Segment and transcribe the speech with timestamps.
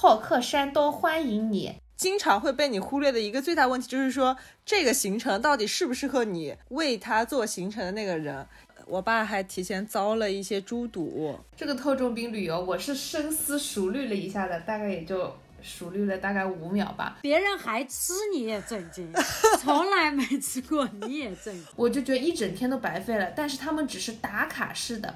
[0.00, 1.74] 好客山东欢迎你。
[1.96, 8.46] 经常会被你忽略的一个最大问题就是说，这个行程到底适不适合你为他做行程的那个人。
[8.86, 11.36] 我爸还提前遭了一些猪肚。
[11.56, 17.18] 这个特种兵旅游，我是深思熟虑了一下的，大概也就熟虑了大概五秒吧。
[17.20, 19.12] 别人还吃你也震惊，
[19.58, 21.64] 从来没吃过你也震惊。
[21.74, 25.12] 我就觉得一整天都白费了，但是他们只是打卡式的。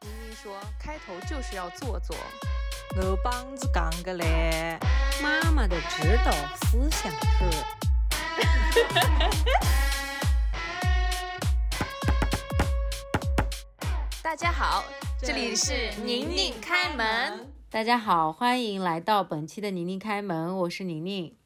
[0.00, 2.16] 明明说，开头就是要做作。
[2.96, 4.78] 我帮子讲个嘞，
[5.22, 7.44] 妈妈的指导思想是。
[14.22, 14.84] 大家好，
[15.20, 17.52] 这里是宁宁开门。
[17.70, 21.36] 大家好，欢迎来到本期的宁宁开门，我是宁宁，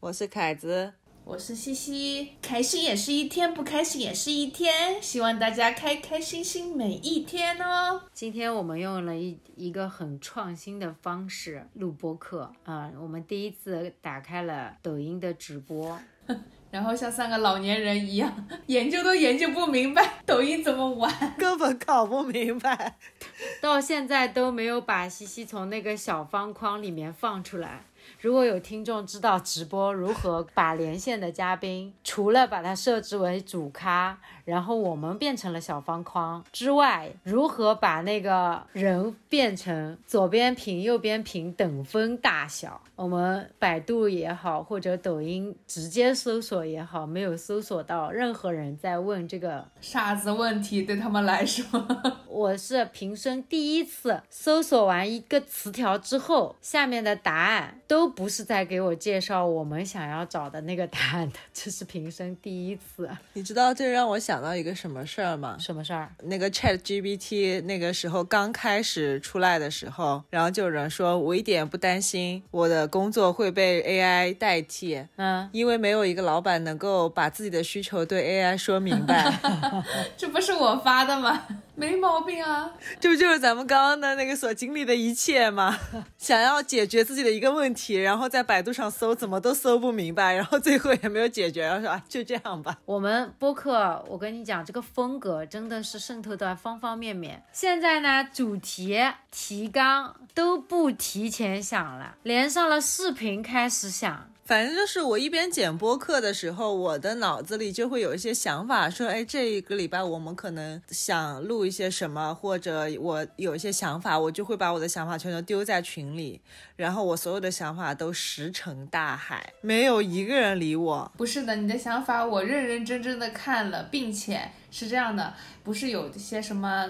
[0.00, 0.94] 我是凯子。
[1.24, 5.00] 我是西西，开心也是一天，不开心也是一天。
[5.00, 8.02] 希望大家开开心心每一天哦。
[8.12, 15.98] 今天我们用了一一个很创新的方式录播课啊，我们第一次打开了抖音的直播，
[16.72, 22.98] 然后像三个老年人一样，研究都研究不明白抖音怎么玩， 根本搞不明白，
[23.62, 27.84] 到现在都没有把西西从那个小方框里面放出来。
[28.22, 42.80] 如果有听众知道直播如何把连线的嘉宾，除了把它设置为主咖，然后我们变成了小方框之外，如何把那个人变成左边屏、右边屏等分大小？
[42.94, 50.82] 我们百度也好，或者抖音直接搜索也好，没有搜索到任何人在问这个傻子问题。
[50.82, 51.64] 对他们来说，
[52.28, 63.10] 我是平生第一次搜索完一个词条之后，下面的答案都不是在给我介绍我们想要找的那个答案的，这是平生第一次。
[63.32, 65.56] 你知道这让我想到一个什么事儿吗？
[65.58, 66.08] 什么事儿？
[66.22, 79.32] 那个 Chat GPT 那个时候刚开始出来的时候，然后就有人说我一点不担心我的工作会被 AI 代替，嗯，因为没有一个老板能够把自己的需求对 AI 说明白。
[80.16, 81.42] 这不是我发的吗？
[81.74, 85.78] 没毛病啊，这不就是咱们刚刚的那个所经历的一切吗？
[86.18, 92.78] 想要解决自己的一个问题，然后在百度上搜，怎么都搜不明白， 然后最后也没有解决，然后说啊，就这样吧。
[92.84, 97.42] 我们播客，我跟你讲，这个风格真的是渗透到方方面面。
[97.52, 98.98] 现在呢，主题、
[99.30, 104.28] 提纲都不提前想了，连上了视频开始想。
[104.52, 116.38] 反正就是我一边剪播客的时候，我的脑子里就会有一些想法，说，哎，这一个礼拜我们可能想录一些什么，或者我有一些想法，我就会把我的想法全都丢在群里，
[116.76, 121.10] 然后我所有的想法都石沉大海，没有一个人理我。
[121.16, 126.86] 不是的，你的想法我认认真真的看了，并且是这样的，不是有一些什么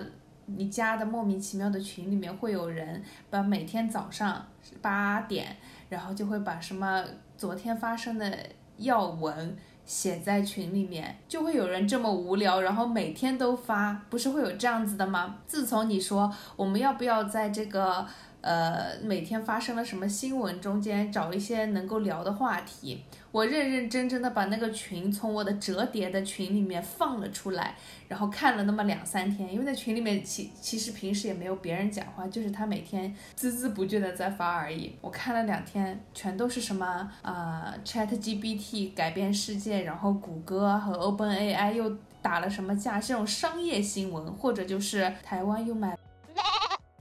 [0.46, 4.48] 你加的莫名其妙的群里面会有人把每天早上
[4.80, 5.56] 八点，
[5.92, 7.04] 然后就会把什么。
[7.36, 8.38] 昨天发生的
[8.76, 15.38] 要闻写在群里面，就会有人这么无聊，然后每天都发，不是会有这样子的吗？
[15.44, 18.06] 自从你说我们要不要在这个
[18.42, 23.02] 呃每天发生了什么新闻中间找一些能够聊的话题。
[23.30, 27.74] 我认认真真的把那个群从我的折叠的群里面放了出来，
[28.06, 34.94] 然后看了那么两三天，因为在群里面其其实平时也没有别人讲话，就是他每天孜孜不倦的在发而已。
[35.00, 45.96] 我看了两天，全都是什么啊，Chat GPT 改变世界，然后谷歌和 Open AI 又打了什么架，这种商业新闻，或者就是台湾又买。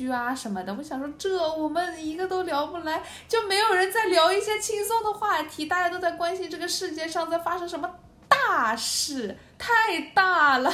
[0.10, 7.90] 啊什么的，我想说这我们一个都聊不来，就没有人在聊一些轻松的话题，大家都在关心这个世界上在发生什么
[8.28, 10.72] 大事，太大了。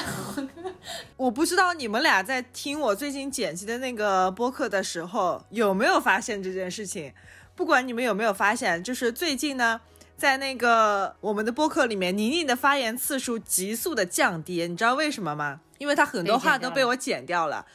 [1.18, 7.14] 我不知道你们俩在听我最近剪辑的那个播客的时候有没有发现这件事情。
[7.56, 9.82] 不管你们有没有发现，就是最近呢，
[10.16, 15.62] 在那个我们的播客里面，宁宁的发言次数急速的降低，你知道为什么吗？
[15.80, 17.66] 因为她很多话都被我剪掉了。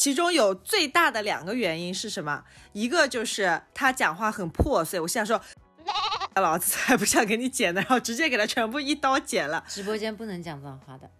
[0.00, 2.42] 其中有最大的两个原因是什么？
[2.72, 5.38] 一个就是他讲话很破碎，我现在说，
[6.36, 9.62] 老子才不想给你剪呢，然后直接给他全部一刀剪了。
[9.68, 11.10] 直播间不能讲脏话的。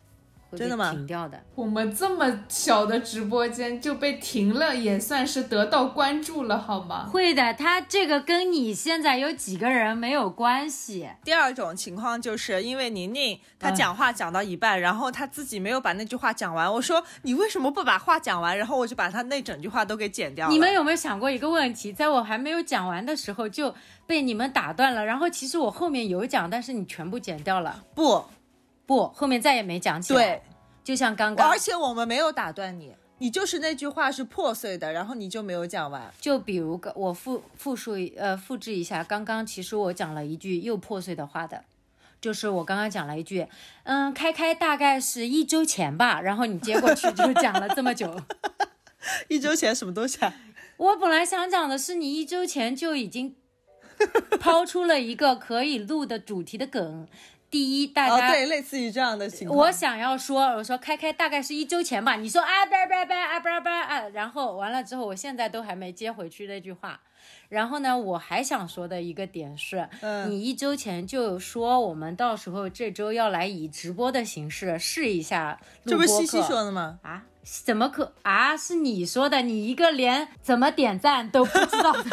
[0.56, 0.90] 真的吗？
[0.90, 1.40] 停掉的。
[1.54, 7.06] 我们这么小的直播间就被停了，也算是得到关注了，好吗？
[7.10, 11.08] 会的，他这个跟你现在有几个人没有关系。
[11.24, 16.72] 第二种情况就是因为宁宁她讲话讲到一半，然后她自己没有把那句话讲完。
[16.72, 18.56] 我说你为什么不把话讲完？
[18.56, 20.52] 然后我就把她那整句话都给剪掉了。
[20.52, 21.92] 你们有没有想过一个问题？
[21.92, 23.74] 在我还没有讲完的时候就
[24.06, 27.84] 被你们打断了，然后其实我后面有讲，但是你全部剪掉了。
[27.94, 28.24] 不。
[28.90, 30.18] 不，后面再也没讲起来。
[30.20, 30.42] 对，
[30.82, 32.92] 就像刚刚，而且我们没有打断你。
[33.18, 36.12] 你就是那句话是破碎的，然后你就没有讲完。
[36.20, 41.62] 就比如个我复复述呃复制一下，刚刚其实我讲了一句又破碎的话的，
[42.20, 43.46] 就是我刚刚讲了一句，
[43.84, 48.20] 嗯，开开大概是一周前吧，然后你接过去就讲了这么久。
[49.30, 50.34] 一周前什么东西啊？
[50.78, 53.36] 我本来想讲的是你一周前就已经
[54.40, 57.06] 抛出了一个可以录的主题的梗。
[57.50, 59.58] 第一，大哦，家、对，类似于这样的情况。
[59.58, 67.00] 我想要说，我说开开大概是一周前吧，你说啊叭叭叭啊叭叭啊，然后完了之后，我现在都还没接回去那句话。
[67.48, 77.00] 然后呢，我还想说的一个点是，嗯你一周前就说我们到时候这周要来以直播的形式试一下录这不西西说的吗？
[77.02, 77.24] 啊？
[77.42, 78.56] 怎么可啊？
[78.56, 82.04] 是你说的，你一个连怎么点赞都不知道的，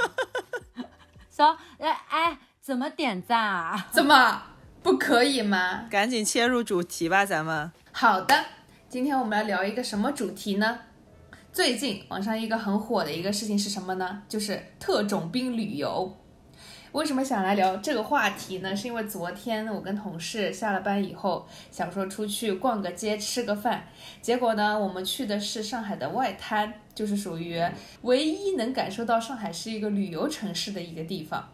[1.29, 3.87] 说哎哎，怎么点赞啊？
[3.91, 4.41] 怎么
[4.87, 5.85] 不可以吗？
[5.89, 7.69] 赶紧切入主题吧，咱们。
[7.91, 8.45] 好的，
[8.87, 10.79] 今天我们来聊一个什么主题呢？
[11.51, 14.23] 最近网上一个很火的一个事情是什么呢？
[14.29, 16.15] 就是特种兵旅游。
[16.93, 18.73] 为什么想来聊这个话题呢？
[18.73, 23.89] 是因为昨天我跟同事下了班以后，想说出去逛个街、吃个饭，
[24.21, 27.61] 结果呢，我们去的是上海的外滩，就是属于
[28.03, 31.49] 唯一能感受到上海是一个旅游城市的一个地方。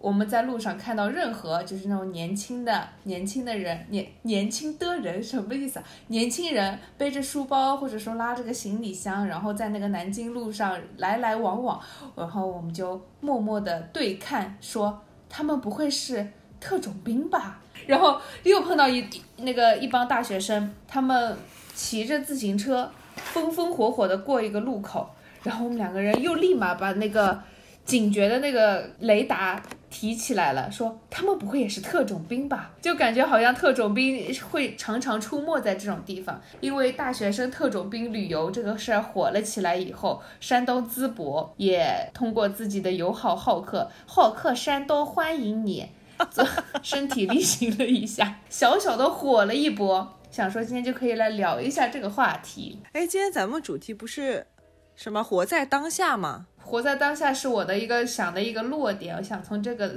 [0.00, 5.84] 我们在路上看到任何就是那种年轻的年轻的人，年年轻的人什么意思啊？
[6.06, 11.78] 年轻人背着书包或者说拉着个行李箱，然后在那个南京路上来来往往，
[12.16, 16.26] 然后我们就默默的对看，说他们不会是
[16.58, 17.60] 特种兵吧？
[17.86, 19.04] 然后又碰到一
[19.36, 21.36] 那个一帮大学生，他们
[21.74, 25.10] 骑着自行车风风火火的过一个路口，
[25.42, 27.38] 然后我们两个人又立马把那个
[27.84, 32.70] 警觉的那个雷达提起来了，说他们不会也是特种兵吧？
[32.80, 45.88] 就感觉好像特种兵会常常出没在这种地方，因为大学生特种兵旅游这个事儿火了起来以后，山东淄博也通过自己的友好好客，好客山东欢迎你，
[46.30, 46.46] 做
[46.82, 50.16] 身体力行了一下，小小的火了一波。
[50.30, 52.78] 想说今天就可以来聊一下这个话题。
[52.92, 54.46] 哎，今天咱们主题不是
[54.94, 56.46] 什么活在当下吗？
[56.70, 59.92] 活在当下是我的一个想的一个落点，我想从这个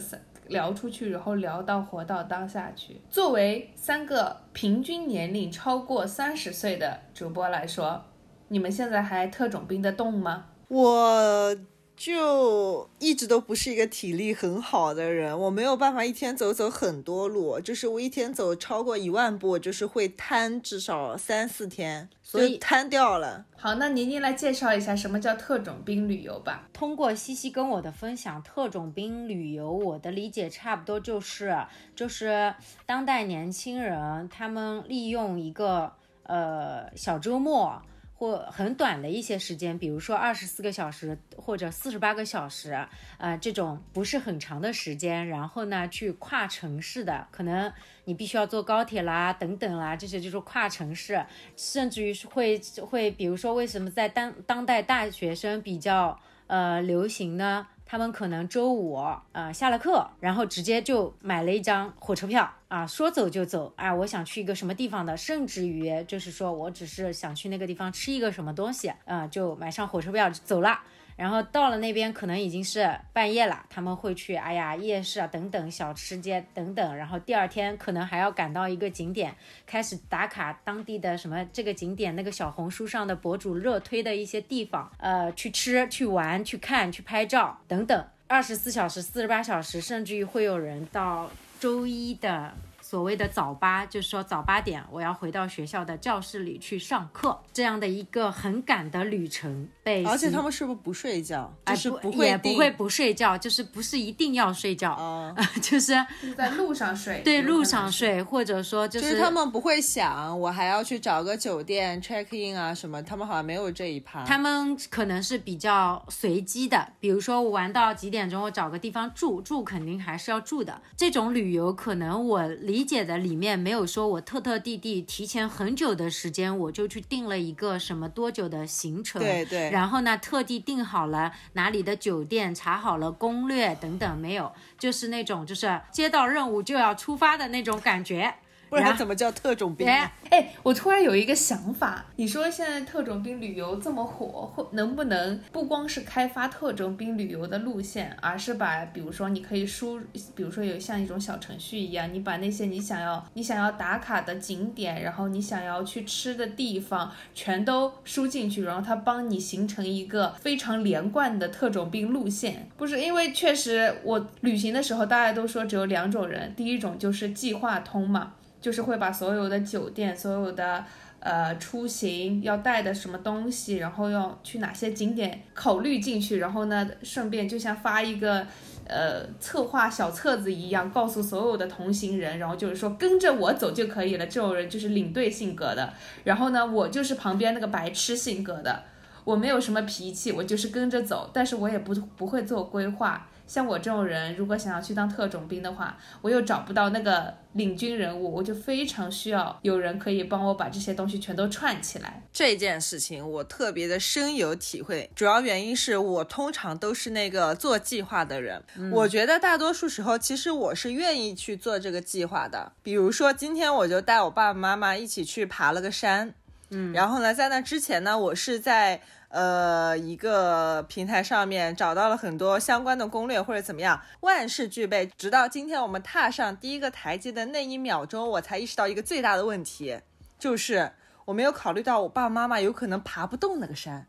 [0.48, 3.00] 聊出去，然后聊到活到当下去。
[3.12, 8.04] 作为三个平均年龄超过三十岁的主播来说，
[8.48, 10.46] 你们现在还特种兵的动吗？
[10.68, 11.56] 我
[11.96, 23.46] 就一直都不是一个体力很好的人，我没有办法一天走走很多路，就是我一天走超过一万步，就是会瘫至少三四天，所以瘫掉了。
[23.56, 26.68] 好，那宁宁来介绍一下什么叫特种兵旅游吧。
[26.74, 31.56] 通过西西跟我的分享，特种兵旅游，我的理解差不多就是，
[31.96, 32.54] 就是
[32.86, 35.94] 当代年轻人他们利用一个
[36.24, 37.82] 呃小周末
[38.24, 42.72] 或很短的一些时间，比如说二十四个小时或者四十八个小时，
[43.18, 47.70] 啊，这种不是很长的时间，然后呢去跨城市的，可能
[48.06, 51.26] 你必须要坐高铁啦，等等啦，这些就是跨城市，
[51.58, 52.58] 甚至于是会
[52.90, 56.18] 会，比如说为什么在当当代大学生比较
[56.48, 57.68] 呃流行呢？
[57.94, 59.24] 他们可能周五啊
[59.54, 70.80] 下了课，然后直接就买了一张火车票啊，说走就走啊，我想去一个什么地方的，甚至于就是说我只是想去那个地方吃一个什么东西啊，就买上火车票走了。
[71.16, 79.36] 然后到了那边可能已经是半夜了，他们会去哎呀夜市啊等等小吃街等等，然后第二天可能还要赶到一个景点，
[79.66, 92.54] 开始打卡当地的什么这个景点那个小红书上的博主热推的一些地方，呃，去吃、去玩、去看、去拍照等等，二十四小时、四十八小时，甚至于会有人到周一的。
[92.94, 101.52] 所谓的早八，就是说早八点我要回到学校的教室里去上课，这样的一个很赶的旅程被而且他们是不是不睡觉？
[101.64, 105.94] 哎就是不会定也不会不睡觉，就是不是一定要睡觉，哦， 就是
[106.38, 107.64] 在路上睡，对路。
[107.64, 114.24] 上睡，或者说就就是是他们不会想我还要去找个酒店 check in 啊什么，他们好像没有这一趴。
[114.26, 120.82] 他们可能是比较随机的，比如说我玩到几点钟，我找个地方住，住肯定还是要住的。
[120.98, 138.36] 这种旅游可能我理解的里面没有说我特特地地提前很久的时间我就去定了一个什么多久的行程，对对然后呢特地订好了哪里的酒店，查好了攻略等等，没有，就是那种就是接到任务就要出发的那种感觉。
[138.74, 150.00] 不然怎么叫特种兵哎，我突然有一个想法，你说现在特种兵旅游这么火，会能不能不光是开发特种兵旅游的路线，而是把，比如说你可以输，
[150.34, 162.68] 比如说有像一种小程序一样，你把那些你想要你想要打卡的景点，然后你想要去吃的地方，全都输进去，然后它帮你形成一个非常连贯的特种兵路线。
[162.76, 168.34] 不是因为确实我旅行的时候，大家都说只有两种人，第一种就是计划通嘛。
[168.64, 170.86] 就是会把所有的酒店、所有的
[171.20, 178.48] 呃出行要带的什么东西，然后要去哪些景点考虑进去，然后呢，顺便就像发一个
[178.88, 184.26] 呃策划小册子一样，告诉所有的同行人，然后就是说跟着我走就可以了。
[184.26, 185.94] 这种人就是领队性格的，
[186.24, 188.84] 然后呢，我就是旁边那个白痴性格的，
[189.26, 193.28] 我没有什么脾气，我就是跟着走，但是我也不不会做规划。
[193.46, 202.24] 像我这种人，如果想要去当特种兵的话，我又找不到那个领军人物，我就非常需要有人可以帮我把这些东西全都串起来。
[202.32, 208.64] 这件事情我特别的深有体会，主要原因是我通常都是那个做计划的人。
[208.92, 212.72] 我觉得大多数时候，其实我是愿意去做这个计划的。
[212.82, 216.34] 比如说今天我就带我爸爸妈妈一起去爬了个山，
[216.70, 219.02] 嗯，然后呢，在那之前呢，我是在。
[219.34, 230.00] 呃，一个平台上面找到了很多相关的攻略或者怎么样，万事俱备，直到今天我们踏上第一个台阶的那一秒钟，我才意识到一个最大的问题，
[230.38, 230.92] 就是
[231.26, 234.06] 我没有考虑到我爸爸妈妈有可能爬不动那个山。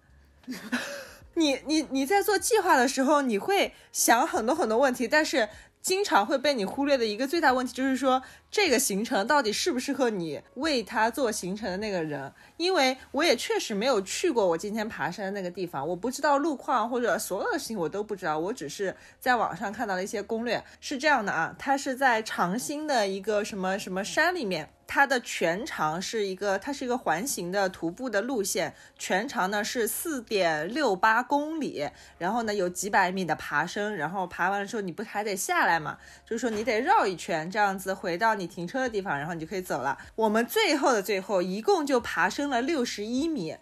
[1.37, 5.49] 你你你在做计划的时候，你会想很多很多问题，但是。
[5.85, 8.23] 经常会被你忽略的一个最大问题，就是说
[8.55, 12.33] 这个行程到底适不适合你为他做行程的那个人？
[12.57, 20.63] 因为我也确实没有去过我今天爬山的那个地方，我不知道路况或者所有的事情我都不知道，我只是在网上看到了一些攻略。
[20.81, 24.69] 是这样的啊，它是在长兴的一个什么什么山里面。
[24.87, 35.97] 它的全长是一个，它是一个环形的徒步的路线，全长呢是四点六八公里，然后呢有几百米的爬升，然后爬完了之后你不还得下来嘛？
[36.27, 39.99] 就是说你得绕一圈，这样子回到你停车的地方，然后你就可以走了。
[40.15, 43.57] 我们最后的最后一共就爬升了六十一米。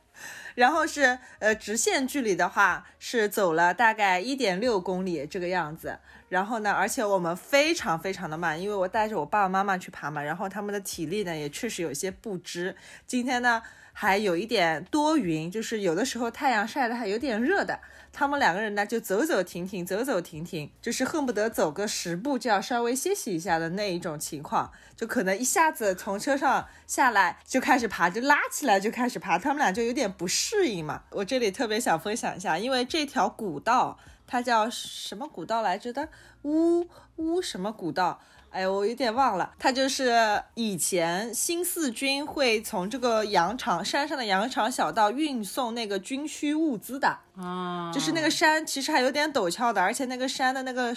[0.54, 5.98] 然后是呃直线距离的话是走了大概一点六公里这个样子，
[6.28, 12.76] 然后呢，而且我们非常非常的慢，因为我带着我爸爸妈妈去爬嘛，然后他们的体力呢也确实有些不支。
[13.06, 13.62] 今天呢
[13.92, 17.80] 还有一点多云，就是有的时候太阳晒的还有点热的。
[18.14, 31.04] 他们两个人呢，就走走停停，走走停停，就是恨不得走个十步就要稍微歇息一下的那一种情况，就可能一下子从车上下来就开始爬，就拉起来就开始爬，他们俩就有点不适应嘛。
[31.10, 36.10] 我这里特别想分享一下，因为这条古道它叫什么古道来着的？
[36.42, 38.20] 乌乌什么古道？
[38.52, 50.94] 哎，我有点忘了，他就是以前新四军会从这个羊场山上的羊场小道运送那个军需物资的啊，就是那个山其实还有点陡峭的，而且那个山的那个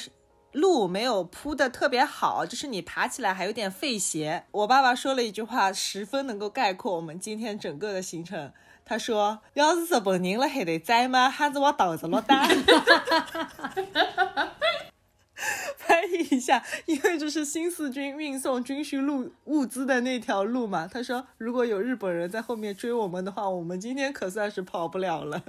[0.51, 4.43] 路没有铺的特别好，就是你爬起来还有点费鞋。
[4.51, 8.51] 我爸爸说了一句话，十分能够概括我们今天整个的行程。
[8.87, 11.27] 他说：“要是日本人了还得栽吗？
[11.27, 12.47] 还是我倒着了担？”
[15.77, 20.87] 翻译一下，因为这是新四军运送军需路物资的那条路嘛。
[20.87, 25.43] 他说，如果有日本人在后面追我们的话，我们今天可算是跑不了了，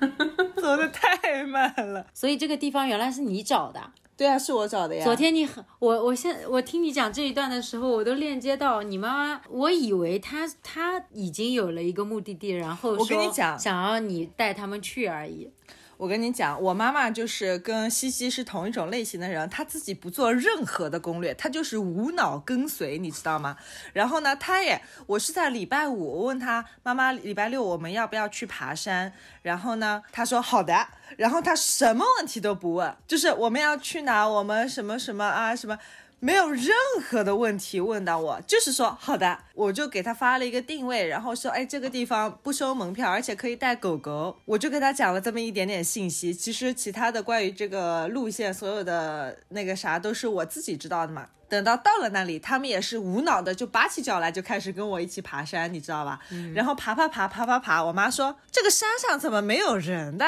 [0.60, 2.06] 走的太慢了。
[2.12, 3.80] 所以这个地方原来是你找的？
[4.14, 5.02] 对啊，是我找的呀。
[5.02, 9.40] 昨天你很我，我现我听你讲这一段的时候，我都链接到你妈妈。
[9.48, 15.46] 我以为她她已经有了一个目的地，然后我跟你讲，想要你带他们去而已。
[15.46, 15.52] 我
[16.02, 23.56] 我跟你讲，我妈妈就是跟西西是同一种类型的人，她自己不做任何的攻略，她就是无脑跟随，你知道吗？
[23.92, 29.12] 然后呢，她也，我是在礼拜五，我问她妈妈，礼拜六我们要不要去爬山？
[29.42, 35.78] 然后呢，她说好的，然后她什么问题都不问，就是我们要去哪，我们什么什么啊什么。
[36.24, 36.68] 没有任
[37.04, 46.32] 何的问题问到我，就是说好的，我就给他发了一个定位，然后说，哎，这个地方不收门票，而且可以带狗狗，我就给他讲了这么一点点信息。
[46.32, 51.26] 其实其他的关于这个路线，所有的那个啥都是我自己知道的嘛。
[51.48, 56.20] 等到到了那里，他们也是无脑的就拔起脚来就开始跟我一起爬山，你知道吧？
[56.54, 60.24] 然后爬爬爬爬爬爬，我妈说这个山上怎么没有人的？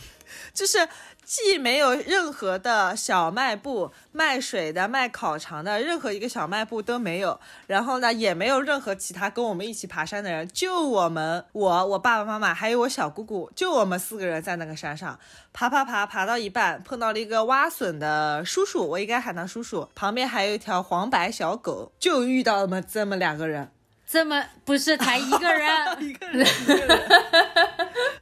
[0.54, 0.88] 就是。
[1.26, 7.40] 既没有任何的小卖部卖水的、卖烤肠的，任何一个小卖部都没有。
[7.66, 15.18] 然后呢，也没有任何其他跟我们一起爬山的人，就我们，我、我爸爸妈妈还有我小姑姑，就我们四个人在那个山上
[15.52, 23.72] 爬爬爬，爬到一半碰到了一个挖笋的叔叔，我应该喊他叔叔，旁边还有一条黄白小狗，就遇到了这么两个人。
[24.06, 25.68] 这么不是才 一个人，
[25.98, 27.08] 一个人，一个人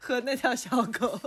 [0.00, 1.20] 和那条小狗。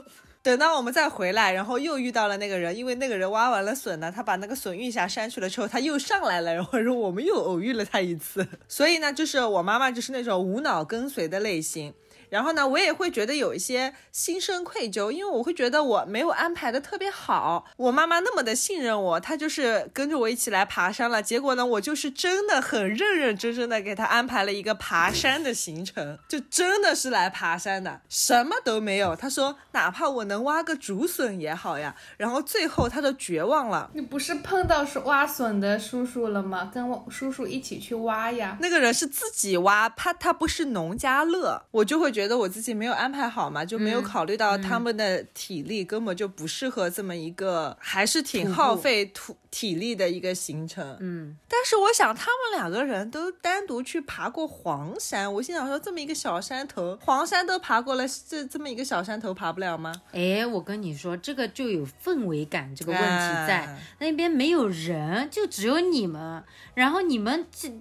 [0.43, 8.47] 等到我们再回来，然后又遇到了那个人，因为那个人挖完了笋呢，他把那个笋运下山去了之后，他又上来了，然后我们又偶遇了他一次。
[8.67, 11.93] 所以呢，就是我妈妈就是那种无脑跟随的类型。
[12.29, 17.65] 然后呢，我也会觉得有一些心生愧疚，因为我会觉得我没有安排的特别好。
[17.77, 21.23] 我妈妈那么的信任我，她就是跟着我一起来爬山了。
[21.23, 29.15] 结果呢，我就是真的很认认真真的给她安排了一个爬山的行程，就真的是来爬山的，什么都没有。
[29.15, 31.95] 她说，哪怕我能挖个竹笋也好呀。
[32.17, 33.89] 然后最后她都绝望了。
[33.93, 36.69] 你不是碰到是挖笋的叔叔了吗？
[36.73, 38.57] 跟叔叔一起去挖呀。
[38.59, 42.16] 那个人是自己挖，他他不是农家乐，我就会。
[42.17, 50.97] 觉得我自己没有安排好嘛，就没有考虑到他们的体力，根本就不适合这么一个，还是挺耗费土体力的一个行程。
[50.99, 59.93] 嗯，但是我想他们两个人都单独去爬过黄山，我心想说这么一个小山头，黄山都爬过了，这这么一个小山头爬不了吗？
[60.11, 66.43] 哎，我跟你说，这个就有氛围感这个问题在那边没有人，就只有你们，
[66.73, 67.71] 然后你们这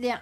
[0.00, 0.18] 两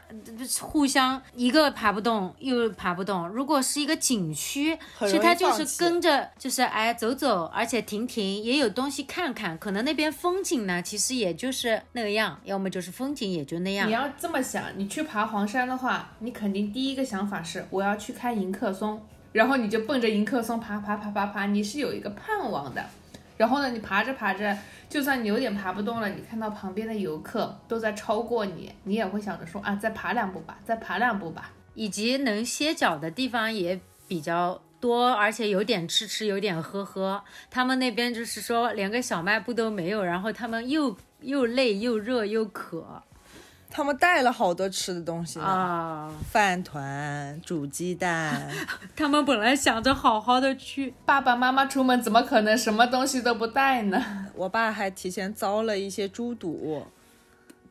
[0.61, 3.52] 互相一个爬不动又爬不动，如果。
[3.53, 9.59] 如果是一个景区，其实它就是跟着，就是哎走走，而且停停，也有东西看看。
[9.59, 13.87] 可能那边风景呢，其实也就是那个样，要么就是风景也就那样。
[13.87, 22.83] 你要这么想，你去爬黄山的话，你肯定第一个想法是我要去看迎客松，然后你就奔着迎客松爬爬爬爬爬，你是有一个盼望的。
[23.37, 24.57] 然后呢，你爬着爬着，
[24.89, 31.51] 就算你有点爬不动了，你看到旁边的游客都在超过你，你也会想着说啊，再爬两步吧，再爬两步吧。
[31.75, 37.23] 以及能歇脚的地方也比较多，而且有点吃吃，有点喝喝。
[37.51, 43.03] 他们那边就是说连个小卖部都没有，然后他们又又累又热又渴，
[43.71, 48.51] 他们带了好多吃的东西啊，饭团、煮鸡蛋。
[48.95, 54.29] 他们本来想着好好的去，爸爸妈妈出门怎么可能什么东西都不带呢？
[54.35, 56.87] 我爸还提前遭了一些猪肚，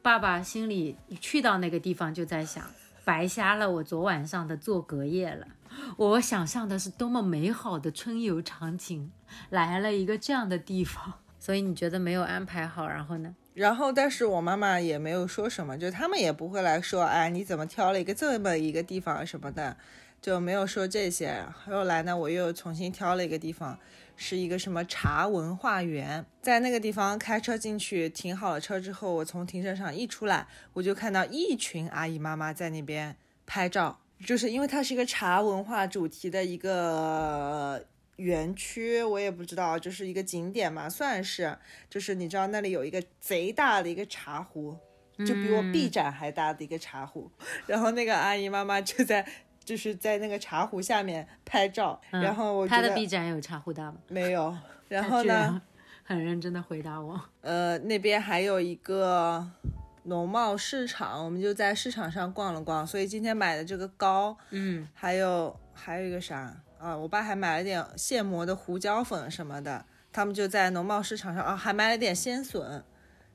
[0.02, 2.64] 爸爸心里去到那个地方就在想。
[3.04, 5.48] 白瞎了我昨晚上的做隔夜了。
[5.98, 9.12] 我想象的是多么美好的春游场景，
[9.50, 11.14] 来了一个这样的地方。
[11.40, 13.36] 所以你觉得没有安排好，然后呢？
[13.54, 19.76] 然后，但是我妈妈也没有说什么，就他们也不会来说，哎，你怎么挑了一个这么一个地方什么的，
[20.22, 21.44] 就没有说这些。
[21.66, 23.80] 后来呢，我又重新挑了一个地方。
[24.24, 37.84] 是一个什么茶文化园，在那个地方开车进去，停好了车之后，我从停车场一出来，我就看到一群阿姨妈妈在那边拍照，就是因为它是一个茶文化主题的一个
[38.18, 41.58] 园区，我也不知道，就是一个景点嘛，算是，
[41.90, 44.78] 就是你知道那里有一个贼大的一个茶壶，
[45.26, 47.32] 就比我臂展还大的一个茶壶，
[47.66, 49.26] 然后那个阿姨妈妈就在。
[49.64, 53.98] 就是在那个茶壶下面拍照，然后我他的 B 站有茶壶大吗？
[54.08, 54.56] 没有。
[54.90, 55.62] 然后呢？
[56.04, 57.22] 很认真的回答我。
[57.40, 59.48] 呃，那边还有一个
[60.04, 62.86] 农贸市场，我们就在市场上逛了逛。
[62.86, 66.98] 所以今天买的这个糕，嗯，还有还有一个啥啊？
[66.98, 69.86] 我爸还买了点现磨的胡椒粉什么的。
[70.12, 72.84] 他们就在农贸市场上啊，还买了点鲜笋，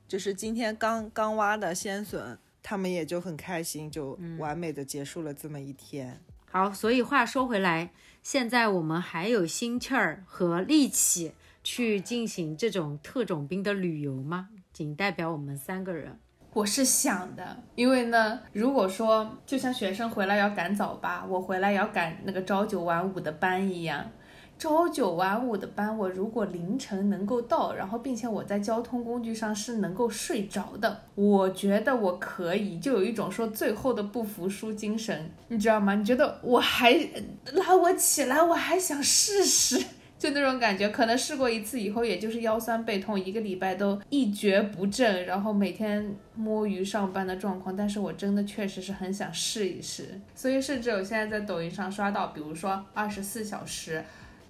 [0.07, 2.37] 就是今天刚刚挖的鲜笋。
[2.69, 6.19] 他们也就很开心，就完美的结束了这么一天。
[6.51, 11.31] 好，所以话说回来，现在我们还有心气儿和力气
[11.63, 14.49] 去进行这种特种兵的旅游吗？
[14.73, 16.19] 仅代表我们三个人。
[16.51, 24.11] 我是想的，因为呢，如果说就像学生回来要赶早八，我回来要赶那个朝九晚五的班一样。
[24.59, 35.93] 朝九晚五的班，我如果凌晨能够到，然后并且我在交通工具上是能够睡着的，我觉得我可以，就有一种说最后的不服输精神，你知道吗？
[35.93, 36.91] 你觉得我还
[37.53, 39.79] 拉我起来，我还想试试，
[40.17, 40.89] 就那种感觉。
[40.89, 47.75] 可能试过一次以后，也就是腰酸背痛，一个礼拜都一蹶不振，然后每天摸鱼上班的状况。
[47.75, 54.03] 但是我真的确实是很想试一试，所以甚至我现在在抖音上刷到，比如说二十四小时。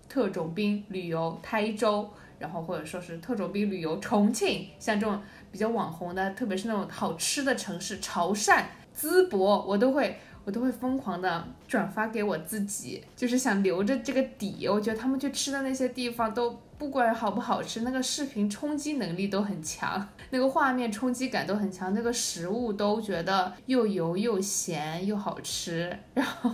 [0.09, 8.63] 特种兵旅游台州，然后或者说是特种兵旅游重庆，像这种比较网红的，特别是那种好吃的城市，潮汕、
[8.95, 14.67] 淄博，我都会我都会疯狂的转发给我自己，就是想留着这个底。
[14.67, 26.51] 我觉得他们去吃的那些地方都不管好不好吃，那个视频冲击能力都很强，那个画面冲击感都很强，那个食物都觉得又油又咸又好吃，然后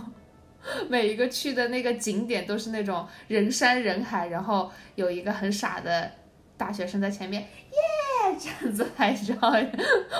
[0.88, 6.10] 每一个去的那个景点都是那种人山人海，然后有一个很傻的
[6.56, 9.34] 大学生在前面，耶， 这样子拍照，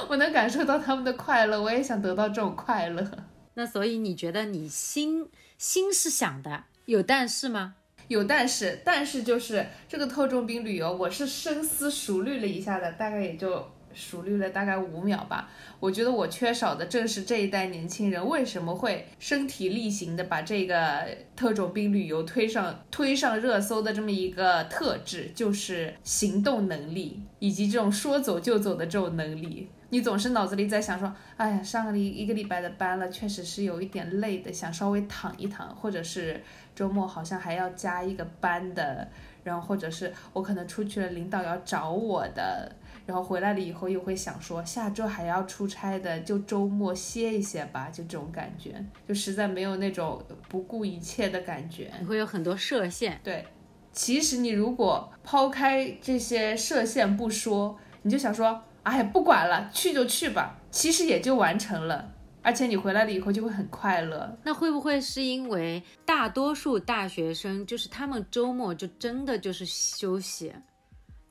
[0.09, 3.07] 我能感受到他们的快乐，我也想得到这种快乐。
[3.55, 7.77] 那所以你觉得你心心是想的，有但是吗？
[8.09, 15.49] 有但是，但是就是这个特种兵旅游，我是深思熟虑了一下的，大概也就熟虑了大概五秒吧。
[15.81, 29.69] 我觉得我缺少的正是这一代年轻人为什么会身体力行的把这个特种兵旅游推上推上热搜的这么一个特质，就是行动能力以及这种说走就走的这种能力。
[29.91, 36.43] 你总是脑子里在想说，哎呀，上个礼一个礼拜的班了，确实是有一点累的，想稍微躺一躺，或者是
[36.75, 39.07] 周末好像还要加一个班的，
[39.45, 42.75] 然后或者是我可能出去了，领导要找我的，
[43.07, 51.93] 然后回来了以后又会想说，下周还要出差的，就周末歇一歇吧，就这种感觉，就实在没有那种不顾一切的感觉。
[52.01, 53.21] 你会有很多设限。
[53.23, 53.45] 对，
[53.93, 58.62] 其实你如果抛开这些设限不说，你就想说。
[58.85, 60.61] 哎呀，不管了，去就去吧。
[60.71, 62.12] 其实也就完成了，
[62.43, 64.37] 而且你回来了以后就会很快乐。
[64.43, 70.53] 那会不会是因为大多数大学生就是他们周末就真的就是休息，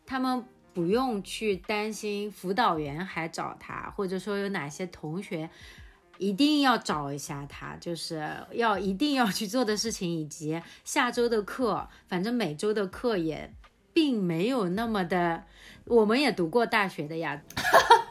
[0.04, 5.50] 他们不用去担心辅导员还找他，或者说有哪些同学
[6.18, 13.54] 一定要找一下他，就是要一定要去做的事情，以及下周的课，反正每周的课也
[13.94, 15.44] 并没有那么的。
[15.86, 17.42] 我们也读过大学的呀，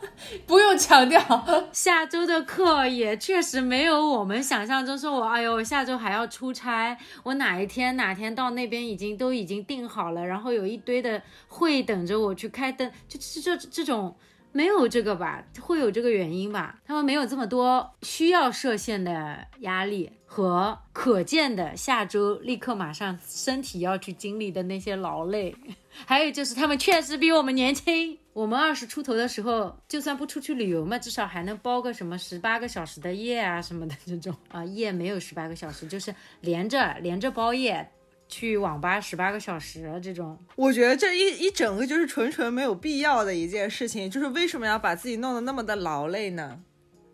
[0.46, 1.20] 不用强调。
[1.72, 14.16] 下周的课也确实没有我们想象中说，我哎呦，下周还要出差，我哪一天哪天到那边已经都已经定好了，然后有一堆的会等着我去开灯，就这这这种
[14.52, 16.78] 没有这个吧，会有这个原因吧？
[16.86, 25.54] 他们没有这么多需要设限的压力和可见的下周立刻马上身体要去经历的那些劳累。
[26.06, 28.18] 还有就是，他们确实比我们年轻。
[28.32, 37.86] 我们二十出头的时候，就算不出去旅游嘛，至少还能包个什么十八个小时的夜啊什么的这种 啊，夜没有十八个小时，就是连着连着包夜，
[38.26, 40.38] 去网吧十八个小时这种。
[40.56, 46.58] 我觉得这一一整个就是纯纯没有必要的一件事情，就是为什么要把自己弄得那么的劳累呢？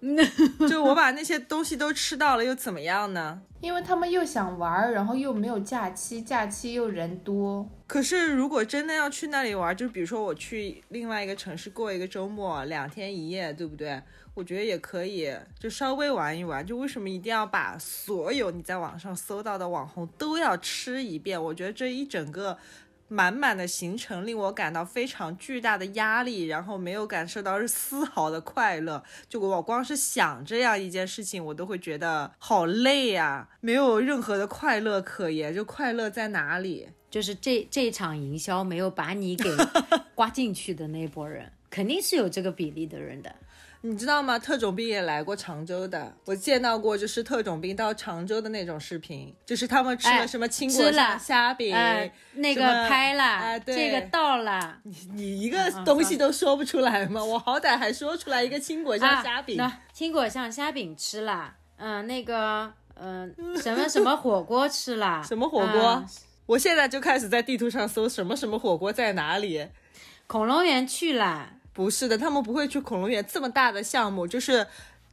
[0.69, 3.41] 就我把那些东西都吃到了，又怎么样呢？
[3.61, 7.69] 因为他们又想玩，然后又没有假期，假期又人多。
[7.87, 14.01] 可是如果真的要去那里玩，就比如说我去另外一个城市过一个周末，两天一夜，对不对？
[14.35, 16.65] 我觉得也可以，就稍微玩一玩。
[16.65, 21.43] 就为什么一定要把所有你在网上搜到的网红都要吃一遍？
[21.43, 22.57] 我觉得这一整个。
[23.09, 29.03] 满满的行程令我感到非常巨大的压力，然后没有感受到是丝毫的快乐。
[29.29, 35.55] 就我光是想这样一件事情，我都会觉得好累呀，没有任何的快乐可言。
[35.55, 36.89] 就快乐在哪里？
[37.11, 39.51] 就是这这场营销没有把你给
[40.15, 43.35] 刮进去的那波人，肯定是有这个比例的人的。
[43.83, 44.39] 你知道吗？
[44.39, 51.73] 特种兵也来过常州的，我见到过，就是特种兵到常州的那种视频，就是他们吃了什么青果虾饼，
[52.33, 57.23] 那个拍了，这个到了，你你一个东西都说不出来吗？
[57.23, 59.59] 我好歹还说出来一个青果酱虾饼，
[59.93, 66.05] 青果酱虾饼吃了，嗯，那个，嗯， 什么什么火锅吃了，什么火锅？
[66.47, 69.69] 我现在就开始在地图上搜什么什么火锅在哪里，
[70.27, 71.53] 恐龙园去了。
[71.79, 74.67] 不是的，他们不会去恐龙园这么大的项目，就是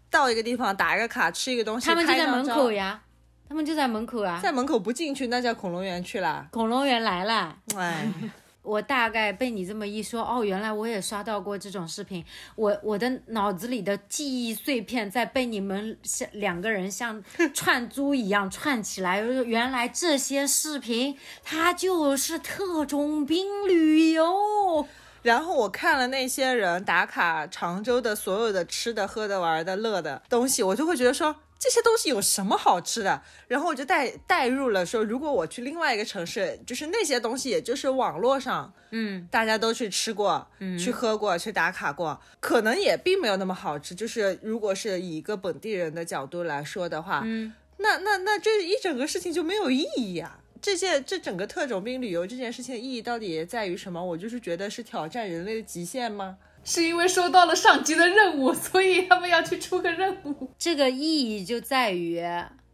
[0.09, 3.03] 到一个地方打一个卡，吃一个东西，他们就在门口呀，
[3.47, 6.47] 他们就在门口啊，在门口不进去，那叫恐龙园去了。
[6.49, 8.07] 恐龙园来了，哎，
[8.63, 12.25] 我大概被你这么一说，哦，原来我也刷到过这种视频，
[12.55, 17.23] 我我的脑子里的记忆碎片在被你们像两个人像
[17.53, 24.87] 串珠一样串起来，原来这些视频它就是特种兵旅游。
[25.25, 33.23] 然后我看了那些人打卡常州的所有的吃的、喝的、玩的、乐的东西，我就会觉得说这些东西有什么好吃的？
[33.47, 43.95] 然后我就带带入了说，如果我去另外一个城市，就是那些东西，也就是网络上，嗯，大家都去吃过，嗯，去喝过，去打卡过，可能也并没有那么好吃。
[43.95, 50.37] 就是如果是以一个本地人的角度来说的话，嗯，那那那这一整个事情就没有意义呀。
[50.65, 54.03] 这件这整个特种兵旅游这件事情的意义到底在于什么？
[54.03, 56.39] 我就是觉得是挑战人类的极限吗？
[56.63, 60.49] 是因为收到了上级的任务， 所以他们要去出个任务。
[60.57, 60.97] 这个意
[61.37, 62.19] 义就在于，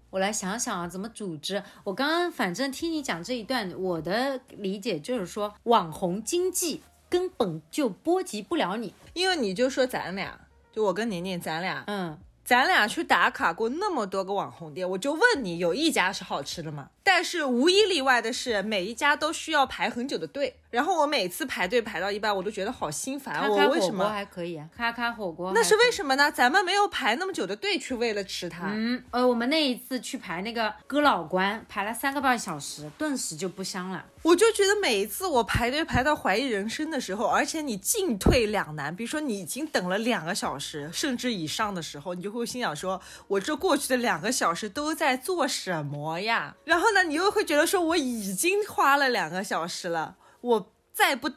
[0.09, 1.61] 我来想想啊，怎么组织。
[1.83, 8.93] 我刚刚反正听你讲这一段，我的理解就是说，网红经济根本就波及不了你。
[9.11, 10.39] 因为你就说咱俩，
[10.71, 16.89] 就我跟宁宁，咱俩，嗯，咱俩去打卡过那么多个网红店，我就问你，有一家是好吃的吗？
[17.03, 20.55] 但是无一例外的是，每一家都需要排很久的队。
[20.69, 23.49] 然后我每次排队排到一半，我都觉得好心烦。
[23.49, 24.07] 我为什么？
[24.07, 26.31] 还可以啊，咔咔火锅那是为什么呢？
[26.31, 28.69] 咱们没有排那么久的队去为了吃它。
[28.71, 34.05] 嗯，呃，我们那一次去排那个哥老关，排了三个半小时，顿时就不香了。
[34.21, 46.55] 我就觉得每一次我排队排到怀疑人生的时候，而且你进退两难，比如说你已经等了两个小时甚至以上的时候，你就会心想说，我这过去的两个小时都在做什么呀？
[46.63, 51.29] 然后呢，你又会觉得说，我已经花了两个小时了，我再不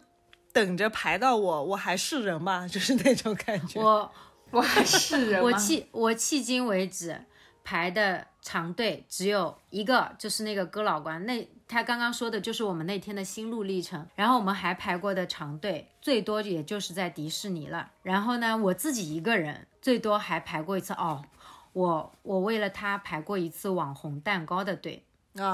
[0.53, 2.67] 等着排到我，我还是人吗？
[2.69, 3.81] 就是那种感觉。
[3.81, 4.13] 我
[4.51, 5.45] 我还是人吗？
[5.45, 7.25] 我迄我迄今为止
[7.63, 11.25] 排的长队只有一个，就是那个哥老关。
[11.27, 14.07] 那他刚刚说的就是我们那天的心路历程。
[14.15, 17.91] 然后我们还排过的长队，最多也就是在迪士尼了。
[18.03, 21.25] 然后呢，我自己一个人最多还排过一次哦。
[21.73, 25.05] 我我为了他排过一次网红蛋糕的队，
[25.37, 25.47] 啊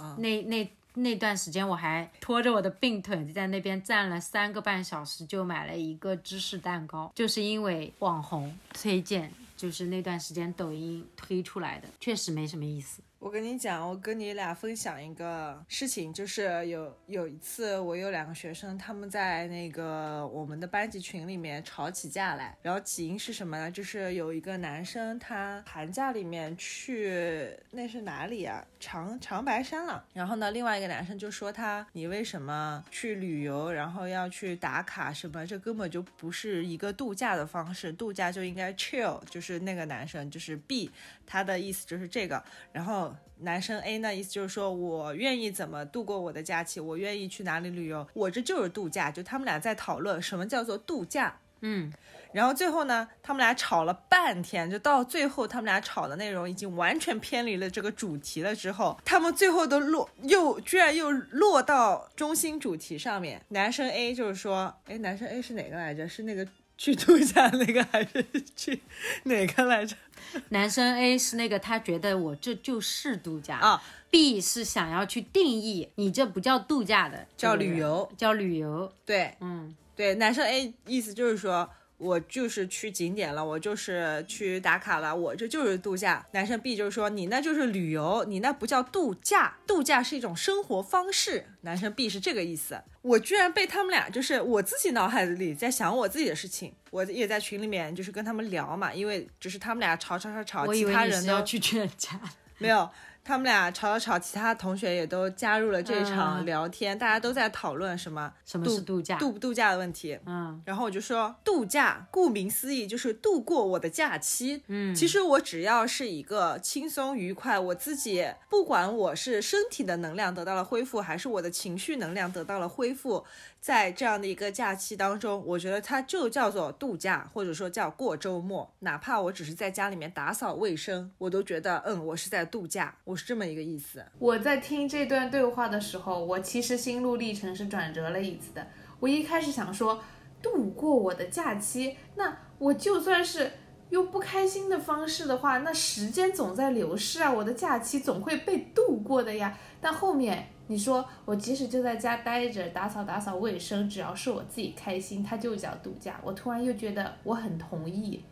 [0.00, 0.16] 啊！
[0.18, 13.00] 那那那段时间我还拖着我的病腿在那边站了三个半小时，就买了一个芝士蛋糕，就是因为网红推荐，就是那段时间抖音推出来的，确实没什么意思。
[13.18, 23.68] 我跟你讲，我跟你俩分享一个事情，就是有有一次，我有两个学生，他们在那个我们的班级群里面吵起架来，然后起因是什么呢？
[23.68, 28.64] 就是有一个男生他寒假里面去那是哪里啊？
[28.78, 30.04] 长长白山了。
[30.14, 35.44] 然后呢，另外一个男生就说他你为什么去旅游，然后要去打卡什么？
[35.44, 39.20] 这根本就不是一个度假的方式，度假就应该 chill。
[39.28, 40.88] 就是那个男生就是 B，
[41.26, 42.40] 他的意思就是这个，
[42.72, 43.07] 然后。
[43.40, 49.10] 男生 A 呢，意思就是说我愿意怎么度过我的假期，我愿意去哪里旅游，我这就是度假。
[49.10, 51.92] 就他们俩在讨论什么叫做度假，嗯，
[52.32, 58.54] 然后最后呢，他们俩吵了半天，就到最后他们俩吵的内容已经完全偏离了这个主题了。
[58.56, 63.40] 之后他们最后都落又居然又落到中心主题上面。
[63.50, 66.08] 男生 A 就是说，哎，男生 A 是哪个来着？
[66.08, 66.44] 是那个
[66.78, 68.24] 去度假那个还是
[68.56, 68.80] 去
[69.24, 69.94] 哪个来着？
[70.50, 78.90] 男生 A 是那个他觉得我这就是度假啊，B 是想要去定义你这不叫度假的，叫旅游，叫旅游。
[79.04, 81.68] 对，嗯，对，男生 A 意思就是说。
[81.98, 86.24] 我就是去景点了，我就是去打卡了，我这就是度假。
[86.32, 91.46] 男生 B 就是说，你那就是旅游，你那不叫度假，度假是一种生活方式。
[91.62, 92.80] 男生 B 是这个意思。
[93.02, 102.20] 我居然被他们俩，就是我自己脑海子里在想我自己的事情，我也在群里面就是跟他们聊嘛，因为就是他们俩吵吵吵吵，其他人都去劝架。
[102.58, 102.90] 没有，
[103.28, 109.18] 他们俩吵吵吵，其他同学也都加入了这场嗯聊天，大家都在讨论什么什么是度假？
[109.18, 110.18] 度不度假的问题。
[110.24, 114.62] 嗯然后我就说，度假顾名思义就是度过我的假期。
[114.68, 123.26] 嗯，其实我只要是一个轻松愉快，我自己不管我是身体的能量得到了恢复，还是我的情绪能量得到了恢复，
[123.60, 128.72] 在这样的一个假期当中，我觉得它就叫做度假，或者说叫过周末。
[128.80, 134.04] 哪怕我只是在家里面打扫卫生，我都觉得，嗯，我是在度假，我是这么一个意思。
[134.18, 138.66] 我在听这段对话的时候，我其实心路历程是转折了一次的。
[139.00, 140.02] 我一开始想说，
[140.40, 143.52] 度过我的假期，那我就算是
[143.90, 149.58] 用不开心的方式的话，那时间总在流逝啊，我的假期总会被度过的呀。
[149.80, 156.20] 但后面你说我即使就在家待着，打扫打扫卫生，只要是我自己开心，它就叫度假。
[156.22, 158.22] 我突然又觉得我很同意。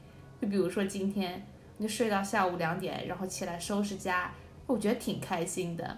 [0.41, 1.43] 就比如说今天
[1.79, 4.31] 你就睡到下午两点，然后起来收拾家，
[4.67, 5.97] 我觉得挺开心的。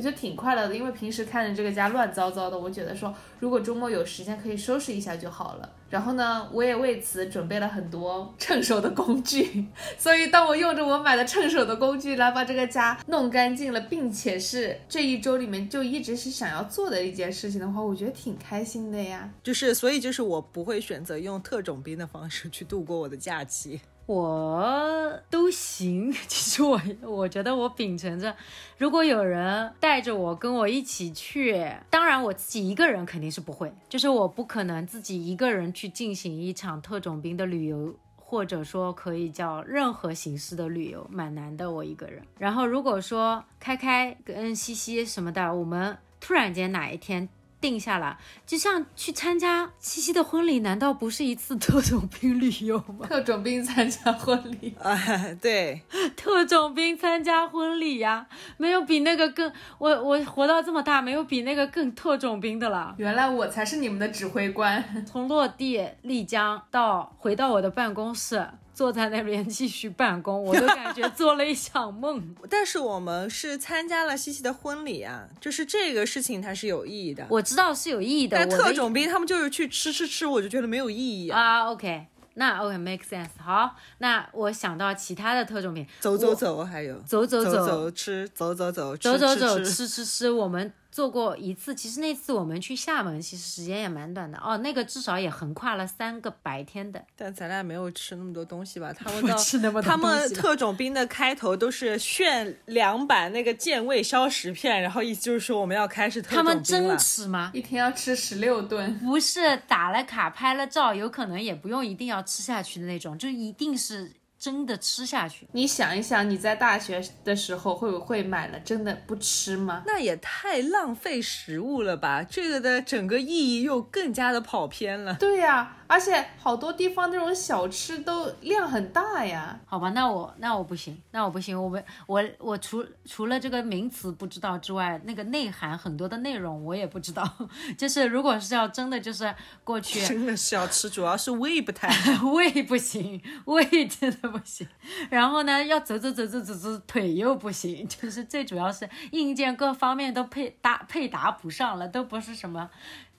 [0.00, 5.68] 我觉得挺快乐的，因为平时看着这个家乱糟糟的，我觉得说如果周末有时间可以收拾一下就好了。
[5.90, 9.66] 然后呢，我也为此准备了很多趁手的工具，
[9.98, 19.30] 所以当我用着我买的趁手的工具来把这个家弄干净了，并且是这一周里面就一直是想要做的一件事情的话，我觉得挺开心的呀。
[19.42, 23.78] 就是，所以就是我不会选择用特种兵的方式去度过我的假期。
[24.10, 26.12] 我都行。
[26.26, 28.34] 其实我我觉得我秉承着，
[28.76, 37.94] 如果有人带着我跟我一起去，当然我自己一个人肯定是不会，就是我不可能自己一个人去进行一场特种兵的旅游。
[38.16, 42.22] 或者说可以叫任何形式的旅游，蛮难的，我一个人。
[42.38, 47.28] 然后如果说开开跟西西什么的，我们突然间哪一天
[47.60, 53.06] 定下了，就像去参加七夕的婚礼，难道不是一次特种兵旅游吗？
[53.08, 55.82] 特种兵参加婚礼，哎， 对，
[56.16, 62.94] 特种兵参加婚礼呀、没有比那个更我我活到这么大，没有比那个更特种兵的了。
[62.96, 64.82] 原来我才是你们的指挥官。
[65.06, 68.48] 从落地丽江到回到我的办公室，
[68.80, 72.34] 坐在那边继续办公，我都感觉做了一场梦。
[72.48, 77.26] 但是我们是参加了西西的婚礼啊，就是这个事情它是有意义的。
[77.28, 81.38] 我知道是有意义的，但特种兵他们就是去吃吃吃，我就觉得没有意义啊。
[81.38, 83.28] 啊，OK，那 OK make sense。
[83.38, 91.74] 好，那我想到其他的特种兵，走走走，还有走走走走吃，走走走，走走走，吃吃吃吃吃，我们做过一次。
[91.74, 94.56] 其实那次我们去厦门，其实时间也蛮短的哦。
[94.58, 97.02] 那个至少也横跨了三个白天的。
[97.16, 98.92] 但咱俩没有吃那么多东西吧？
[98.96, 106.90] 他们到吃那么多他们东西吧特种兵的开头都是炫两版那个健胃消食片，然后意思就是说我们要开始特他们真。
[106.98, 107.50] 吃吗？
[107.54, 115.46] 一天要吃十六顿，不是打了卡拍了照，有可能也不用一定要吃下去的那种，就一定是真的吃下去。
[115.52, 119.82] 你想一想，你在大学的时候会不会买了真的不吃吗？
[119.86, 122.22] 那也太浪费食物了吧！
[122.22, 125.14] 这个的整个意义又更加的跑偏了。
[125.20, 129.58] 对呀、而且好多地方那种小吃都量很大呀。
[129.66, 137.28] 好吧，那我那我不行，那我不行，我们我我除除了这个名词不知道之外，那个内涵很多的内容我也不知道。
[137.76, 141.88] 就是如果是要真的就是过去真的是要吃，主要是胃不太
[142.32, 144.68] 胃不行，胃真的不行。
[145.10, 152.70] 然后呢，要走走走走走走，腿又不行， 就是最主要是硬件各方面都配搭配搭不上了，都不是什么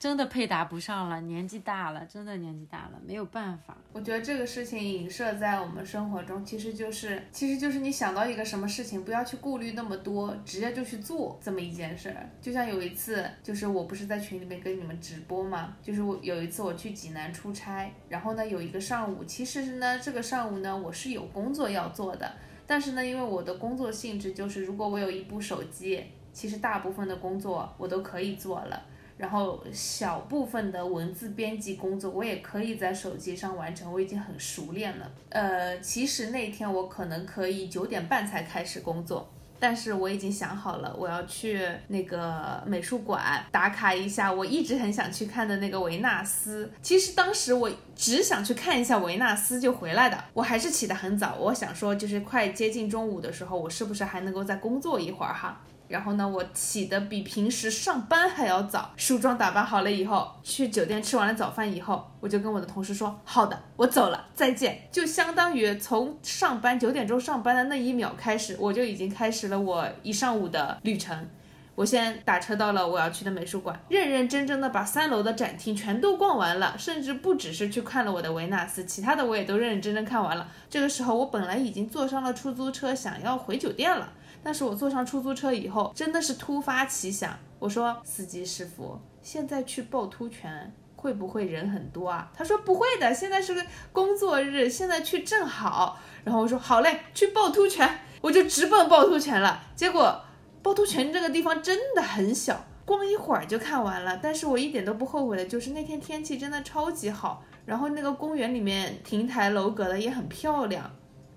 [0.02, 3.76] 真的配搭不上了，年纪大了，真的年纪大了，没有办法。
[3.92, 12.28] 我觉得这个事情影射在我们生活中，其实就是，其实就是你想到一个什么事情，不要去顾虑那么多，直接就去做这么一件事儿。
[12.40, 22.28] 就像有一次，就是我不是在群里面跟你们直播嘛，就是我有一次我去济南出差，然后呢有一个上午，其实呢这个上午呢我是有工作要做的，
[22.66, 28.86] 但是呢因为我的工作性质就是，如果我有一部手机，其实大部分的工作我都可以做了。
[29.22, 35.08] 然后小部分的文字编辑工作，我也可以在手机上完成，我已经很熟练了。
[35.28, 46.68] 呃，其实那天我可能可以九点半才开始工作，但是我已经想好了，我要去那个美术馆打卡一下我一直很想去看的那个维纳斯。
[46.82, 55.60] 其实当时我只想去看一下维纳斯就回来的，我还是起得很早，我想说就是快接近中午的时候，我是不是还能够再工作一会儿哈？
[55.92, 71.28] 然后呢，我起的比平时上班还要早，梳妆打扮好了以后，去酒店吃完了早饭以后，我就跟我的同事说：“好的，我走了，再见。”就相当于从上班九点钟上班的那一秒开始，我就已经开始了我一上午的旅程。
[71.74, 80.48] 我先打车到了我要去的美术馆，认认真真的把三楼的展厅全都逛完了，甚至不只是去看了我的维纳斯，其他的我也都认认真真看完了。
[80.70, 84.10] 这个时候，我本来已经坐上了出租车，想要回酒店了。
[84.42, 92.30] 但是我坐上出租车以后，真的是突发奇想，我说司机师傅，现在去趵突泉会不会人很多啊？
[92.34, 95.98] 他说不会的，现在是个工作日，现在去正好。
[96.24, 99.60] 然后我说好嘞，去趵突泉，我就直奔趵突泉了。
[99.74, 100.20] 结果
[100.62, 104.18] 趵突泉这个地方真的很小，逛一会儿就看完了。
[104.22, 110.90] 但是我一点都不后悔的，就是那天天气真的超级好，然后那个公园里面亭台楼阁的也很漂亮。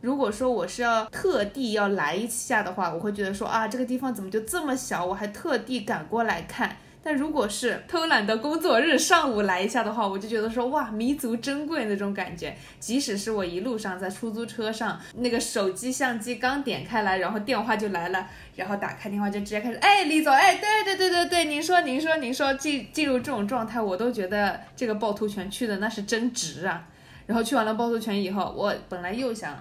[0.05, 6.77] 如果说我是要特地要来一下的话，我会觉得说啊，这个地方怎么就这么小，我还特地赶过来看。
[7.01, 12.55] 但如果是偷懒的工作日上午来一下的话，我就觉得说哇，弥足珍贵那种感觉。
[12.79, 26.87] 即使是我一路上在出租车上，那个手机相机刚点开来，然后电话就来了，然后打开电话就直接开始，哎，李总，哎，对对对对对，您说您说您说，进进入这种状态，我都觉得这个趵突泉去的那是真值啊。
[27.25, 29.55] 然后去完了趵突泉以后，我本来又想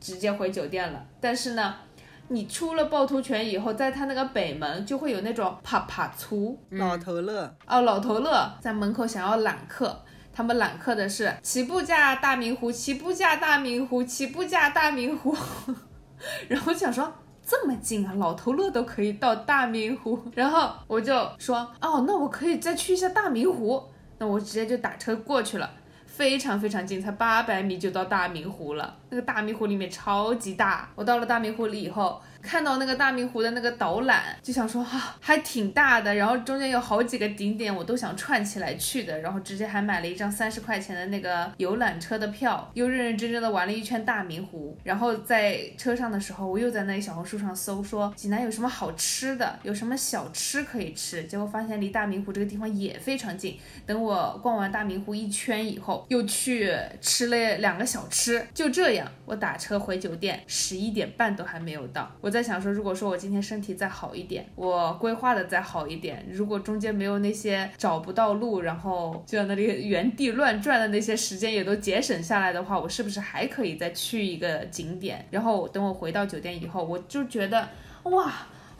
[0.00, 1.74] 直接回酒店了，但是呢。
[2.32, 10.00] 你出了趵突泉以后，在它那个北门就会有那种啪啪粗老头乐，哦，老头乐在门口想要揽客，
[10.32, 15.36] 他们揽客的是起步价大明湖，起步价大明湖，起步价大明湖。
[16.46, 17.12] 然后想说
[17.44, 23.82] 这么近啊，老头乐都可以到大明湖， 然后我就说哦，那我可以再去一下大明湖，
[24.18, 25.68] 那我直接就打车过去了。
[26.20, 28.94] 非常非常近，才八百米就到大明湖了。
[29.08, 30.86] 那个大明湖里面超级大。
[30.94, 44.76] 我到了大明湖里以后，看到那个大明湖的那个导览，就想说啊，还挺大的，然后中间有好几个景点，我都想串起来去的，然后直接还买了一张三十块钱的那个游览车的票，又认认真真的玩了一圈大明湖。
[44.82, 53.58] 然后在车上的时候，我又在那个小红书上搜，说济南有什么好吃的，有什么小吃可以吃，结果发现离大明湖这个地方也非常近。
[53.86, 62.10] 等我逛完大明湖一圈以后，又去吃了两个小吃，就这样，我打车回酒店，十一点半都还没有到。
[62.20, 75.26] 我我在想说，如果说我今天身体再好一点，我规划的再好一点，如果中间没有那些找不到路，然后就在那里原地乱转的那些时间也都节省下来的话，我是不是还可以再去一个景点？
[75.32, 77.68] 然后等我回到酒店以后，我就觉得
[78.04, 78.32] 哇。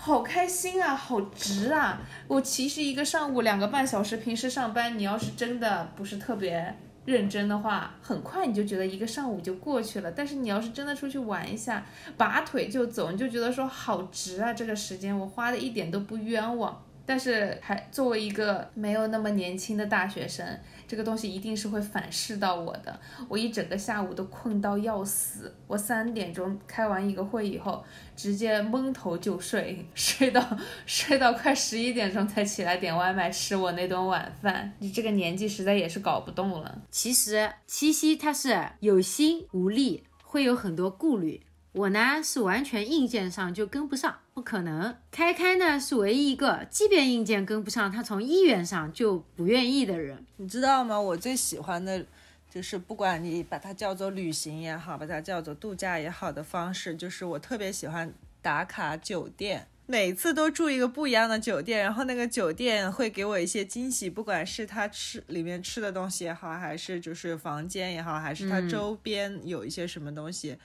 [0.03, 2.01] 好开心啊，好值啊！
[2.27, 6.75] 我其实一个上午两个半小时，平时上班，你要是真的不是特别
[7.11, 10.13] 认真的话，很快你就觉得一个上午就过去了。
[10.13, 11.85] 但是你要是真的出去玩一下，
[12.17, 16.81] 拔腿就走，你就觉得说好值啊，这个时间我花的一点都不冤枉。
[17.07, 20.47] 但是还作为一个没有那么年轻的大学生，
[20.91, 22.99] 这个东西一定是会反噬到我的。
[23.29, 27.85] 我一整个下午都困到要死，我三点钟开完一个会以后，
[28.17, 30.45] 直接蒙头就睡， 睡到
[30.87, 34.73] 睡到快十一点钟才起来点外卖吃我那顿晚饭。
[34.81, 36.83] 你这个年纪实在也是搞不动了。
[36.91, 41.41] 其实七夕他是有心无力，会有很多顾虑。
[41.73, 44.97] 我呢是完全硬件上就跟不上，不可能。
[45.13, 50.27] 开开呢是唯一一个，即便硬件跟不上，他从意愿上就不愿意的人。
[50.39, 51.01] 你知道吗？
[51.01, 52.05] 我最喜欢的，
[52.51, 58.13] 就是不管你把它叫做旅行也好，把它叫做度假也好的方式，就是我特别喜欢
[58.43, 70.57] 打卡酒店，每次都住一个不一样的酒店，然后那个酒店会给我一些惊喜，不管是他吃里面吃的东西也好，还是就是房间也好，还是它周边有一些什么东西。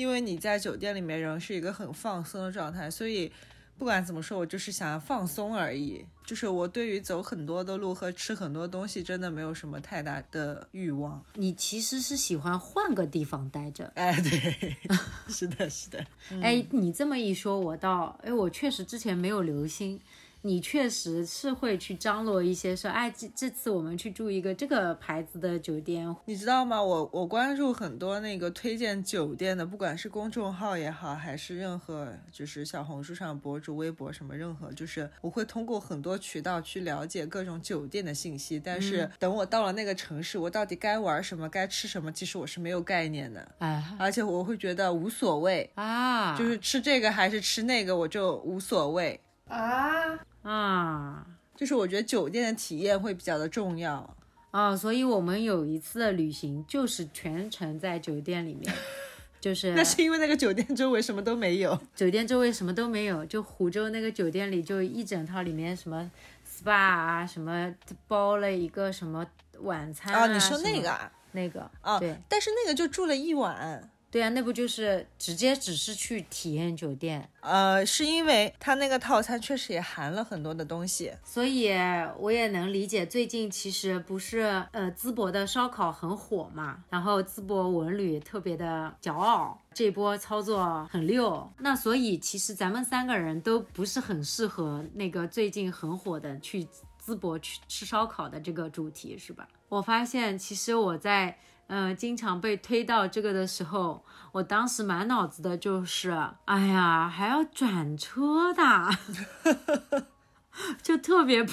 [0.00, 3.30] 因为你在酒店里面仍是一个很放松的状态，所以
[3.76, 6.02] 不管怎么说，我就是想要放松而已。
[6.24, 11.22] 就是我对于走很多的路和吃很多东西，真的没有什么太大的欲望。
[11.34, 13.92] 你其实是喜欢换个地方待着。
[13.94, 14.76] 哎，对，
[15.28, 16.06] 是的，是的。
[16.40, 20.00] 哎，你这么一说，我倒，哎，我确实之前没有留心。
[20.42, 26.82] 你确实是会去张罗一些，说，哎，这这次我们去住一个这个牌子的酒店，你知道吗？
[26.82, 38.58] 我我关注很多那个推荐酒店的，不管是公众号也好，还是任何就是小红书上博主、微博什么，任何就是我会通过很多渠道去了解各种酒店的信息。
[38.58, 43.46] 但是等我到了那个城市，我到底该玩什么、该吃什么，其实我是没有概念的。
[43.58, 49.20] 哎，而且我会觉得无所谓啊，就是吃这个还是吃那个，我就无所谓
[49.50, 50.18] 啊。
[50.42, 54.16] 啊，就是我觉得酒店的体验会比较的重要
[54.52, 58.74] 啊，所以我们有一次的旅行就是全程在酒店里面，
[59.38, 66.10] 就是那是因为那个酒店周围什么都没有，酒店周围什么都没有，就湖州那个酒店里就一整套里面什么
[66.48, 67.74] SPA 啊，什么
[68.08, 69.26] 包了一个什么
[69.60, 73.90] 晚餐啊，你说那个啊，那个啊，对，但是那个就住了一晚。
[74.10, 77.30] 对啊，那不就是直接只是去体验酒店？
[77.42, 81.70] 呃，是因为它那个套餐确实也含了很多的东西，所以
[82.18, 83.06] 我也能理解。
[83.06, 91.48] 最近其实不是呃淄博的烧烤很火嘛，然后淄博文旅特别的骄傲，这波操作很溜。
[91.58, 96.66] 那所以其实咱们三个人都不是很适合那个最近很火的去
[97.06, 99.46] 淄博去吃烧烤的这个主题，是吧？
[99.68, 101.38] 我发现其实我在。
[101.72, 106.10] 嗯，经常被推到这个的时候，我当时满脑子的就是，
[106.46, 110.04] 哎呀，还要转车的，
[110.82, 111.52] 就特别不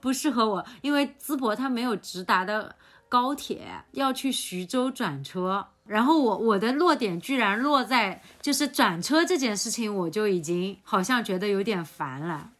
[0.00, 2.74] 不适合我，因为淄博它没有直达的
[3.08, 12.50] 高铁，要去徐州转车，然后我我的落点居然落在就是转车这件事情，我就已经好像觉得有点烦了。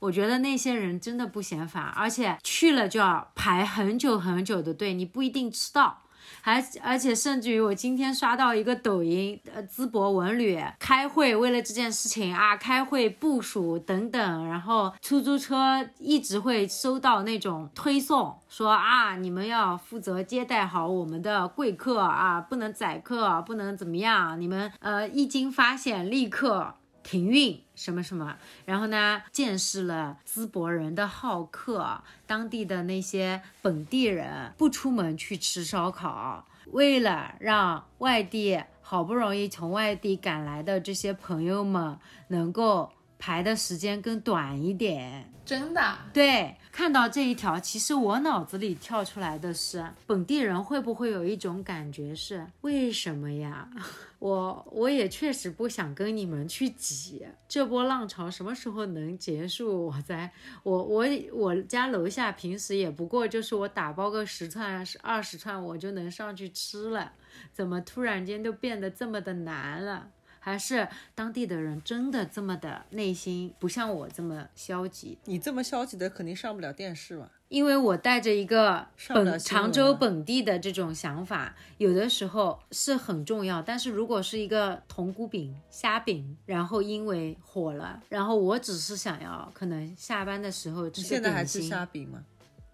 [0.00, 6.02] 我觉得那些人真的不嫌烦，而且去了就要排很久很久的队，你不一定吃到。
[6.42, 26.74] 还而且甚至于我今天刷到一个抖音，呃，淄博文旅开会，为了这件事情啊，开会部署等等，然后出租车一直会收到那种推送，说啊，你们要负责接待好我们的贵客啊，不能宰客，不能怎么样，你们呃一经发现立刻。
[27.02, 45.32] 停运什么什么，然后呢，见识了淄博人的好客，当地的那些本地人不出门去吃烧烤，为了让外地好不容易从外地赶来的这些朋友们能够排的时间更短一点。
[45.44, 53.68] 真的，对，看到这一条，其实我脑子里跳出来的是，本地人会不会有一种感觉是，为什么呀？
[54.20, 59.86] 我我也确实不想跟你们去挤，这波浪潮什么时候能结束？
[59.90, 60.30] 我在
[60.62, 67.12] 我我我家楼下平时也不过就是我打包个十串二十串，我就能上去吃了，
[67.52, 70.10] 怎么突然间就变得这么的难了？
[70.40, 75.16] 还是当地的人真的这么的内心不像我这么消极？
[75.26, 77.30] 你这么消极的，肯定上不了电视吧。
[77.48, 83.60] 因为我带着一个本常州本地的这种想法，有的时候是很重要。
[83.60, 92.24] 但是如果是一个铜菇饼、虾饼，然后因为火了，然后我只是想要可能下班的时候吃现在还吃虾饼吗？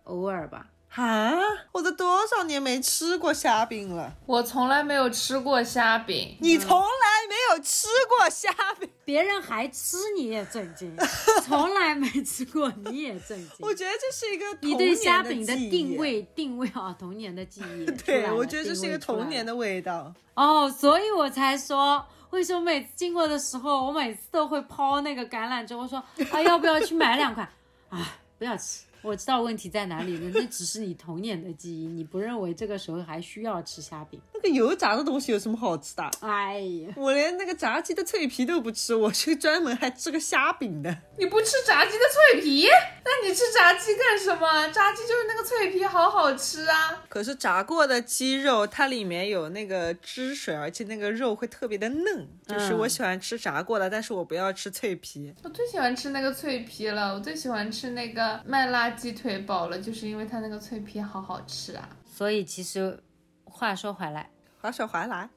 [0.05, 0.69] 偶尔吧。
[0.97, 1.33] 啊！
[1.73, 4.13] 我都多少年没吃过虾饼了？
[4.25, 6.37] 我从来没有吃过虾饼。
[6.41, 6.87] 你从来
[7.29, 8.89] 没有吃过虾饼？
[9.05, 10.97] 别人还吃你也震惊，
[11.45, 13.51] 从来没吃过你也震惊。
[13.61, 15.97] 我觉得这是一个你对童年虾饼的记忆定。
[15.99, 20.13] 位定位啊，童年的记忆 对，我觉得这是一个童年的味道。
[20.35, 27.47] 哦，所以我才说，为什么每次经过的时候，我每次都会抛那个橄榄枝，我说啊，要不要去买两块？
[27.91, 28.81] 啊，不要吃。
[29.07, 34.21] 我知道问题在哪里了，那只是你童年的记忆，你不认为这个时候还需要吃虾饼？
[34.35, 36.03] 那个油炸的东西有什么好吃的？
[36.21, 40.97] 哎呀，我连那个炸鸡的脆皮都不吃，我是专门还吃个虾饼的。
[41.17, 42.67] 你不吃炸鸡的脆皮，
[43.05, 44.69] 那你吃炸鸡干什么？
[44.73, 47.05] 炸鸡就是那个脆皮，好好吃啊！
[47.09, 52.29] 可是炸过的鸡肉，它里面有那个汁水，而且那个肉会特别的嫩。
[52.47, 55.33] 就是我喜欢吃炸过的，但是我不要吃脆皮。
[55.45, 61.89] 我最喜欢吃那个脆皮了，我最喜欢吃那个麦辣鸡腿堡了，就是因为它那个脆皮好好吃啊。
[62.05, 63.03] 所以其实
[63.45, 64.31] 话说回来，
[64.61, 65.29] 话说回来，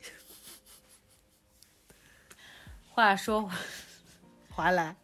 [2.89, 3.49] 话说
[4.49, 4.95] 回来。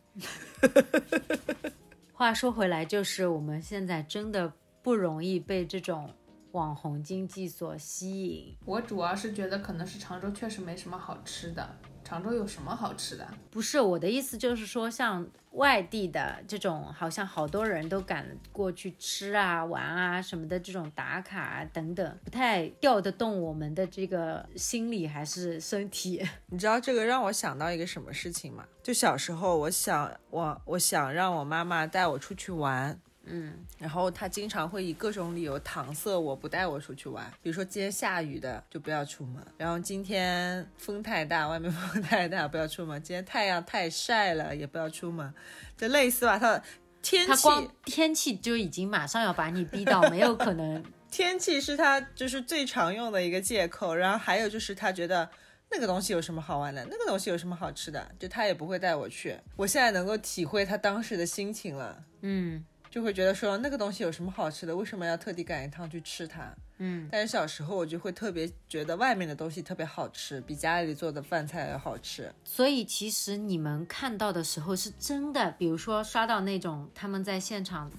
[2.14, 4.52] 话说回来，就是我们现在真的
[4.82, 6.16] 不容易被这种
[6.54, 8.58] 网红经济所吸引。
[8.64, 11.78] 我主要是觉得可能是常州确实没什么好吃的。
[12.06, 13.28] 常州有什么好吃的？
[13.50, 26.24] 不是我的意思，就是说像外地的这种，好像好多人都赶过去吃啊、玩啊什么的，这种打卡啊等等，不太调得动我们的这个心理还是身体。
[26.48, 28.64] 你知道这个让我想到一个什么事情吗？
[28.84, 45.34] 就小时候，我想我我想让我妈妈带我出去玩，嗯，然后他经常会以各种理由搪塞我不带我出去玩，比如说今天下雨的就不要出门，然后今天风太大，外面风太大不要出门，今天太阳太晒了也不要出门，
[45.78, 46.38] 就类似吧。
[46.38, 46.62] 他
[47.02, 47.50] 天气
[47.86, 50.84] 天气就已经马上要把你逼到没有可能。
[51.12, 55.30] 天气是他就是最常用的一个借口，然后还有就是他觉得
[55.72, 59.38] 那个东西有什么好玩的，那个东西有什么好吃的，就他也不会带我去。
[59.56, 62.66] 我现在能够体会他当时的心情了，嗯
[62.96, 66.50] 就会觉得说那个东西有什么好吃的，为什么要特地赶一趟去吃它？
[66.78, 72.34] 嗯，但是小时候我就会特别觉得外面的东西特别好吃，比家里做的饭菜要好吃。
[72.46, 77.92] 所以其实你们看到的时候是真的，比如说刷到那种他们在现场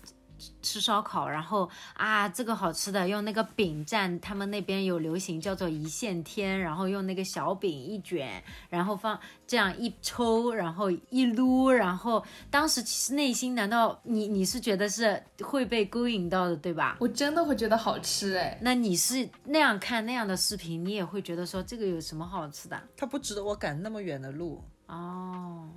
[0.62, 16.96] 吃烧烤，然后啊这个好吃的，用那个饼蘸，他们那边有流行叫做一线天，然后用那个小饼一卷，然后放这样一抽，然后一撸，然后当时其实内心难道你你是觉得是会被勾引到的，对吧？
[17.00, 18.58] 我真的会觉得好吃哎。
[18.62, 22.80] 那你是那样看那样的视频，你也会觉得说这个有什么好吃的？
[22.96, 25.70] 它不值得我赶那么远的路，哦，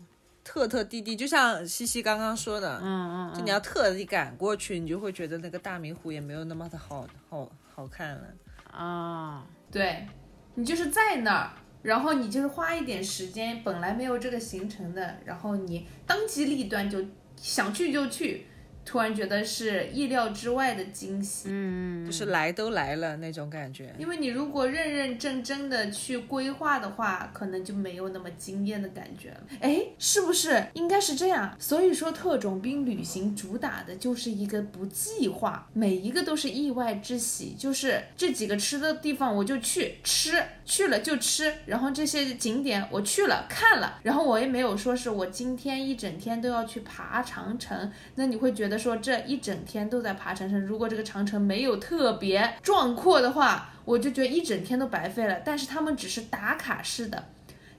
[0.49, 8.23] 特特地地，就像西西刚刚说的，嗯嗯就你要特地赶过去，你就会觉得那个大明湖也没有那么的好好好看了。
[8.71, 9.45] 啊。
[9.71, 10.07] 对，
[10.55, 11.51] 你就是在那儿，
[11.83, 18.47] 然后你就是花一点时间，本来没有这个行程的，然后你当机立断就想去就去，
[18.89, 21.47] 突然觉得是意料之外的惊喜。
[21.51, 23.93] 嗯，就是来都来了那种感觉。
[23.99, 29.41] 因为你如果认认真真的去规划的话，可能就没有那么惊艳的感觉了。
[29.59, 31.55] 哎，是不是应该是这样？
[31.59, 37.55] 所以说，特种兵旅行主打的就是一个不计划，每一个都是意外之喜。
[37.59, 55.41] 就是这几个吃的地方我就去吃，去了就吃，然后这些景点我去了看了，然后我也没有说是我今天一整天都要去爬长城，那你会觉得说这一整天都在爬长城，如果这个长城没有特别壮阔的话，我就觉得一整天都白费了。
[55.43, 57.27] 但是他们只是打卡式的，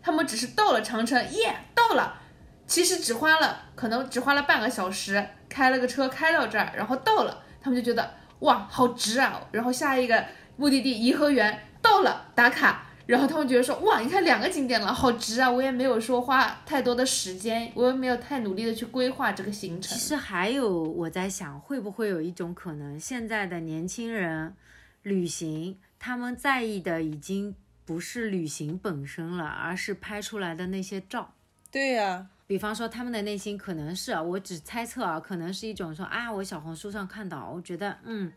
[0.03, 2.21] 他们只是到了长城，耶，到了，
[2.67, 10.25] 其实只花了可能只花了半个小时，开了个车开到这儿，然后到了，他们就觉得哇好值啊，然后下一个
[10.57, 12.87] 目的地颐和园到了打卡。
[13.11, 15.51] 然后他们觉得说，哇，你看两个景点了，好值啊！
[15.51, 19.99] 我也没有说花太多的时间，我也没有太努力的去规划这个行程其。
[19.99, 24.55] 实还有我在想，会不会有一种可能，现在的年轻人
[25.03, 27.53] 旅行，他们在意的已经
[27.85, 31.33] 不是旅行本身了，而是拍出来的那些照。
[31.73, 38.33] 对呀、比方说，他们的内心可能是，我只猜测啊，可能是一种说啊，我小红书上看到，我觉得嗯，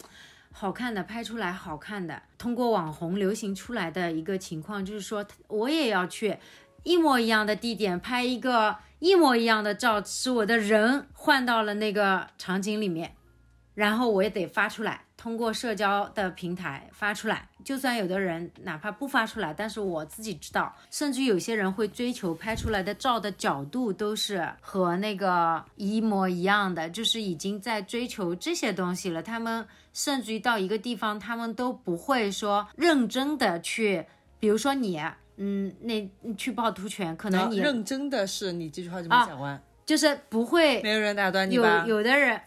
[0.55, 6.37] 好看的拍出来好看的，通过网红流行出来的一个情况，就是说我也要去
[6.83, 13.15] 一模一样的地点拍一个一模一样的照，是我的人换到了那个场景里面，
[13.73, 17.49] 然后我也得发出来，通过社交的平台发出来。
[17.63, 29.23] 就算有的人哪怕不发出来，但是我自己知道，甚至有些人会追求拍出来的照的角度都是和那个一模一样的，就是已经在追求这些东西了。
[29.23, 34.05] 他们甚至于到一个地方，他们都不会说认真的去，
[34.39, 35.01] 比如说你。
[35.35, 35.99] 嗯，那
[36.37, 41.83] 去趵突泉，可能你认真的是你这句话就没啊讲完，就是不会没有人打断你有吧？
[41.87, 42.39] 有的人，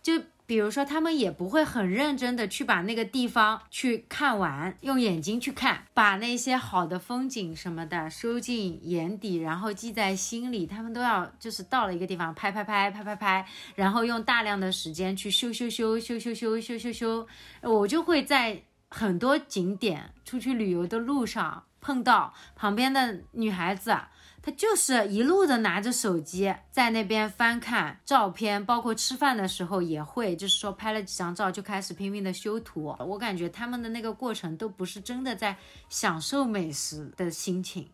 [0.00, 0.12] 就
[0.46, 10.66] 比如说他们也不会很认真的去把那个地方去看完，用眼睛去看，把那些好的风景什么的收进眼底，然后记在心里。
[10.66, 17.26] 他们都要就是到了一个地方拍拍拍拍拍拍，然后用大量的时间去修修修修修修修修修。
[17.62, 23.96] 我就会在很多景点出去旅游的路上碰到旁边的女孩子。
[24.44, 32.94] 他就是一路的拿着手机在那边翻看照片，包括吃饭的时候也会，就是说拍了几张照就开始拼命的修图。
[32.98, 35.56] 我感觉他们的那个过程都不是真的在
[35.88, 37.88] 享受美食的心情，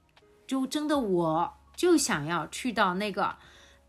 [0.44, 3.36] 就真的我就想要去到那个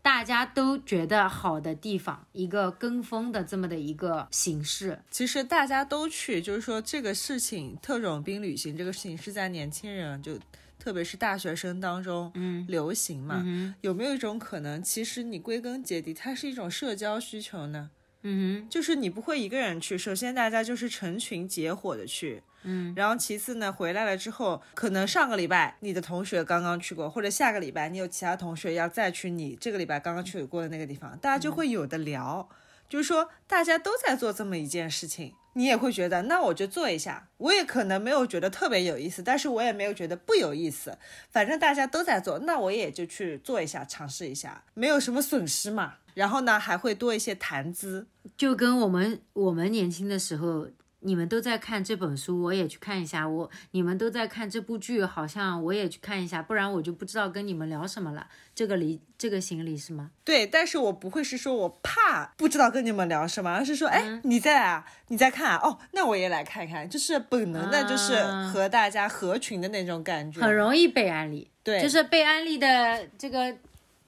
[0.00, 5.02] 大家都觉得好的地方，一个跟风的这么的一个形式。
[5.10, 10.38] 其实大家都去，就是说这个事情，特种兵旅行这个事情是在年轻人就。
[10.82, 17.90] 特别是大学生当中，嗯，流行嘛，嗯有没有一种可能，其实你归根结底，它是一种社交需求呢？
[18.24, 32.48] 嗯就是你不会一个人去，首先大家就是成群结伙的去，嗯，然后其次呢，回来了之后，可能上个礼拜你的同学刚刚去过，或者下个礼拜你有其他同学要再去你这个礼拜刚刚去过的那个地方，大家就会有的聊，
[32.88, 35.34] 就是说大家都在做这么一件事情。
[35.54, 37.28] 你也会觉得，那我就做一下。
[37.36, 40.96] 我也可能没有觉得特别有意思，但是我也没有觉得不有意思。
[41.30, 45.94] 反正大家都在做，那我也就去做一下，尝试一下，没有什么损失嘛。
[46.14, 48.06] 然后呢，还会多一些谈资。
[48.36, 50.68] 就跟我们我们年轻的时候，
[51.02, 58.26] 你们都在看这本书，我也去看一下；我你们都在看这部剧，好像我也去看一下，不然我就不知道跟你们聊什么了。
[58.54, 60.10] 这个理这个行理是吗？
[60.24, 70.40] 对，但是我不会是说我怕不知道跟你们聊什么，而是说，哎，你在啊，你在看啊，哦，那我也来看看，就是本能的，就是啊和大家合群的那种感觉。
[70.40, 73.56] 很容易被安利，对就是被安利的这个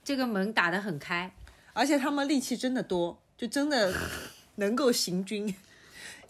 [0.05, 1.33] 这个门打得很开。
[1.73, 3.93] 而且他们力气真的多，就真的
[4.57, 5.53] 能够行军，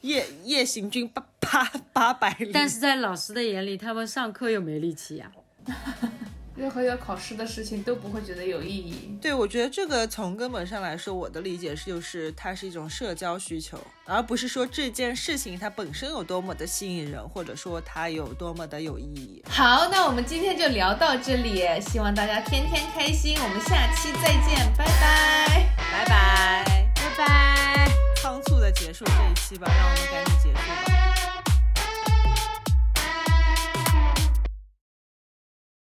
[0.05, 2.51] 夜夜行军八八八百里。
[2.53, 5.33] 但是在老师的眼里，他们上课又没力气呀、
[6.55, 9.19] 任何要考试的事情都不会觉得有意义。
[9.21, 19.43] 对，我觉得这个从根本上来说，我的理解是，就是它是一种社交需求，而不是说这件事情它本身有多么的吸引人，或者说它有多么的有意义。
[19.49, 25.75] 好，那我们今天就聊到这里，希望大家天天开心，我们下期再见，拜拜。
[25.91, 26.91] 拜拜。
[26.95, 27.74] 拜拜。
[28.45, 31.04] 速的结束这一期吧，让我们赶紧结束吧。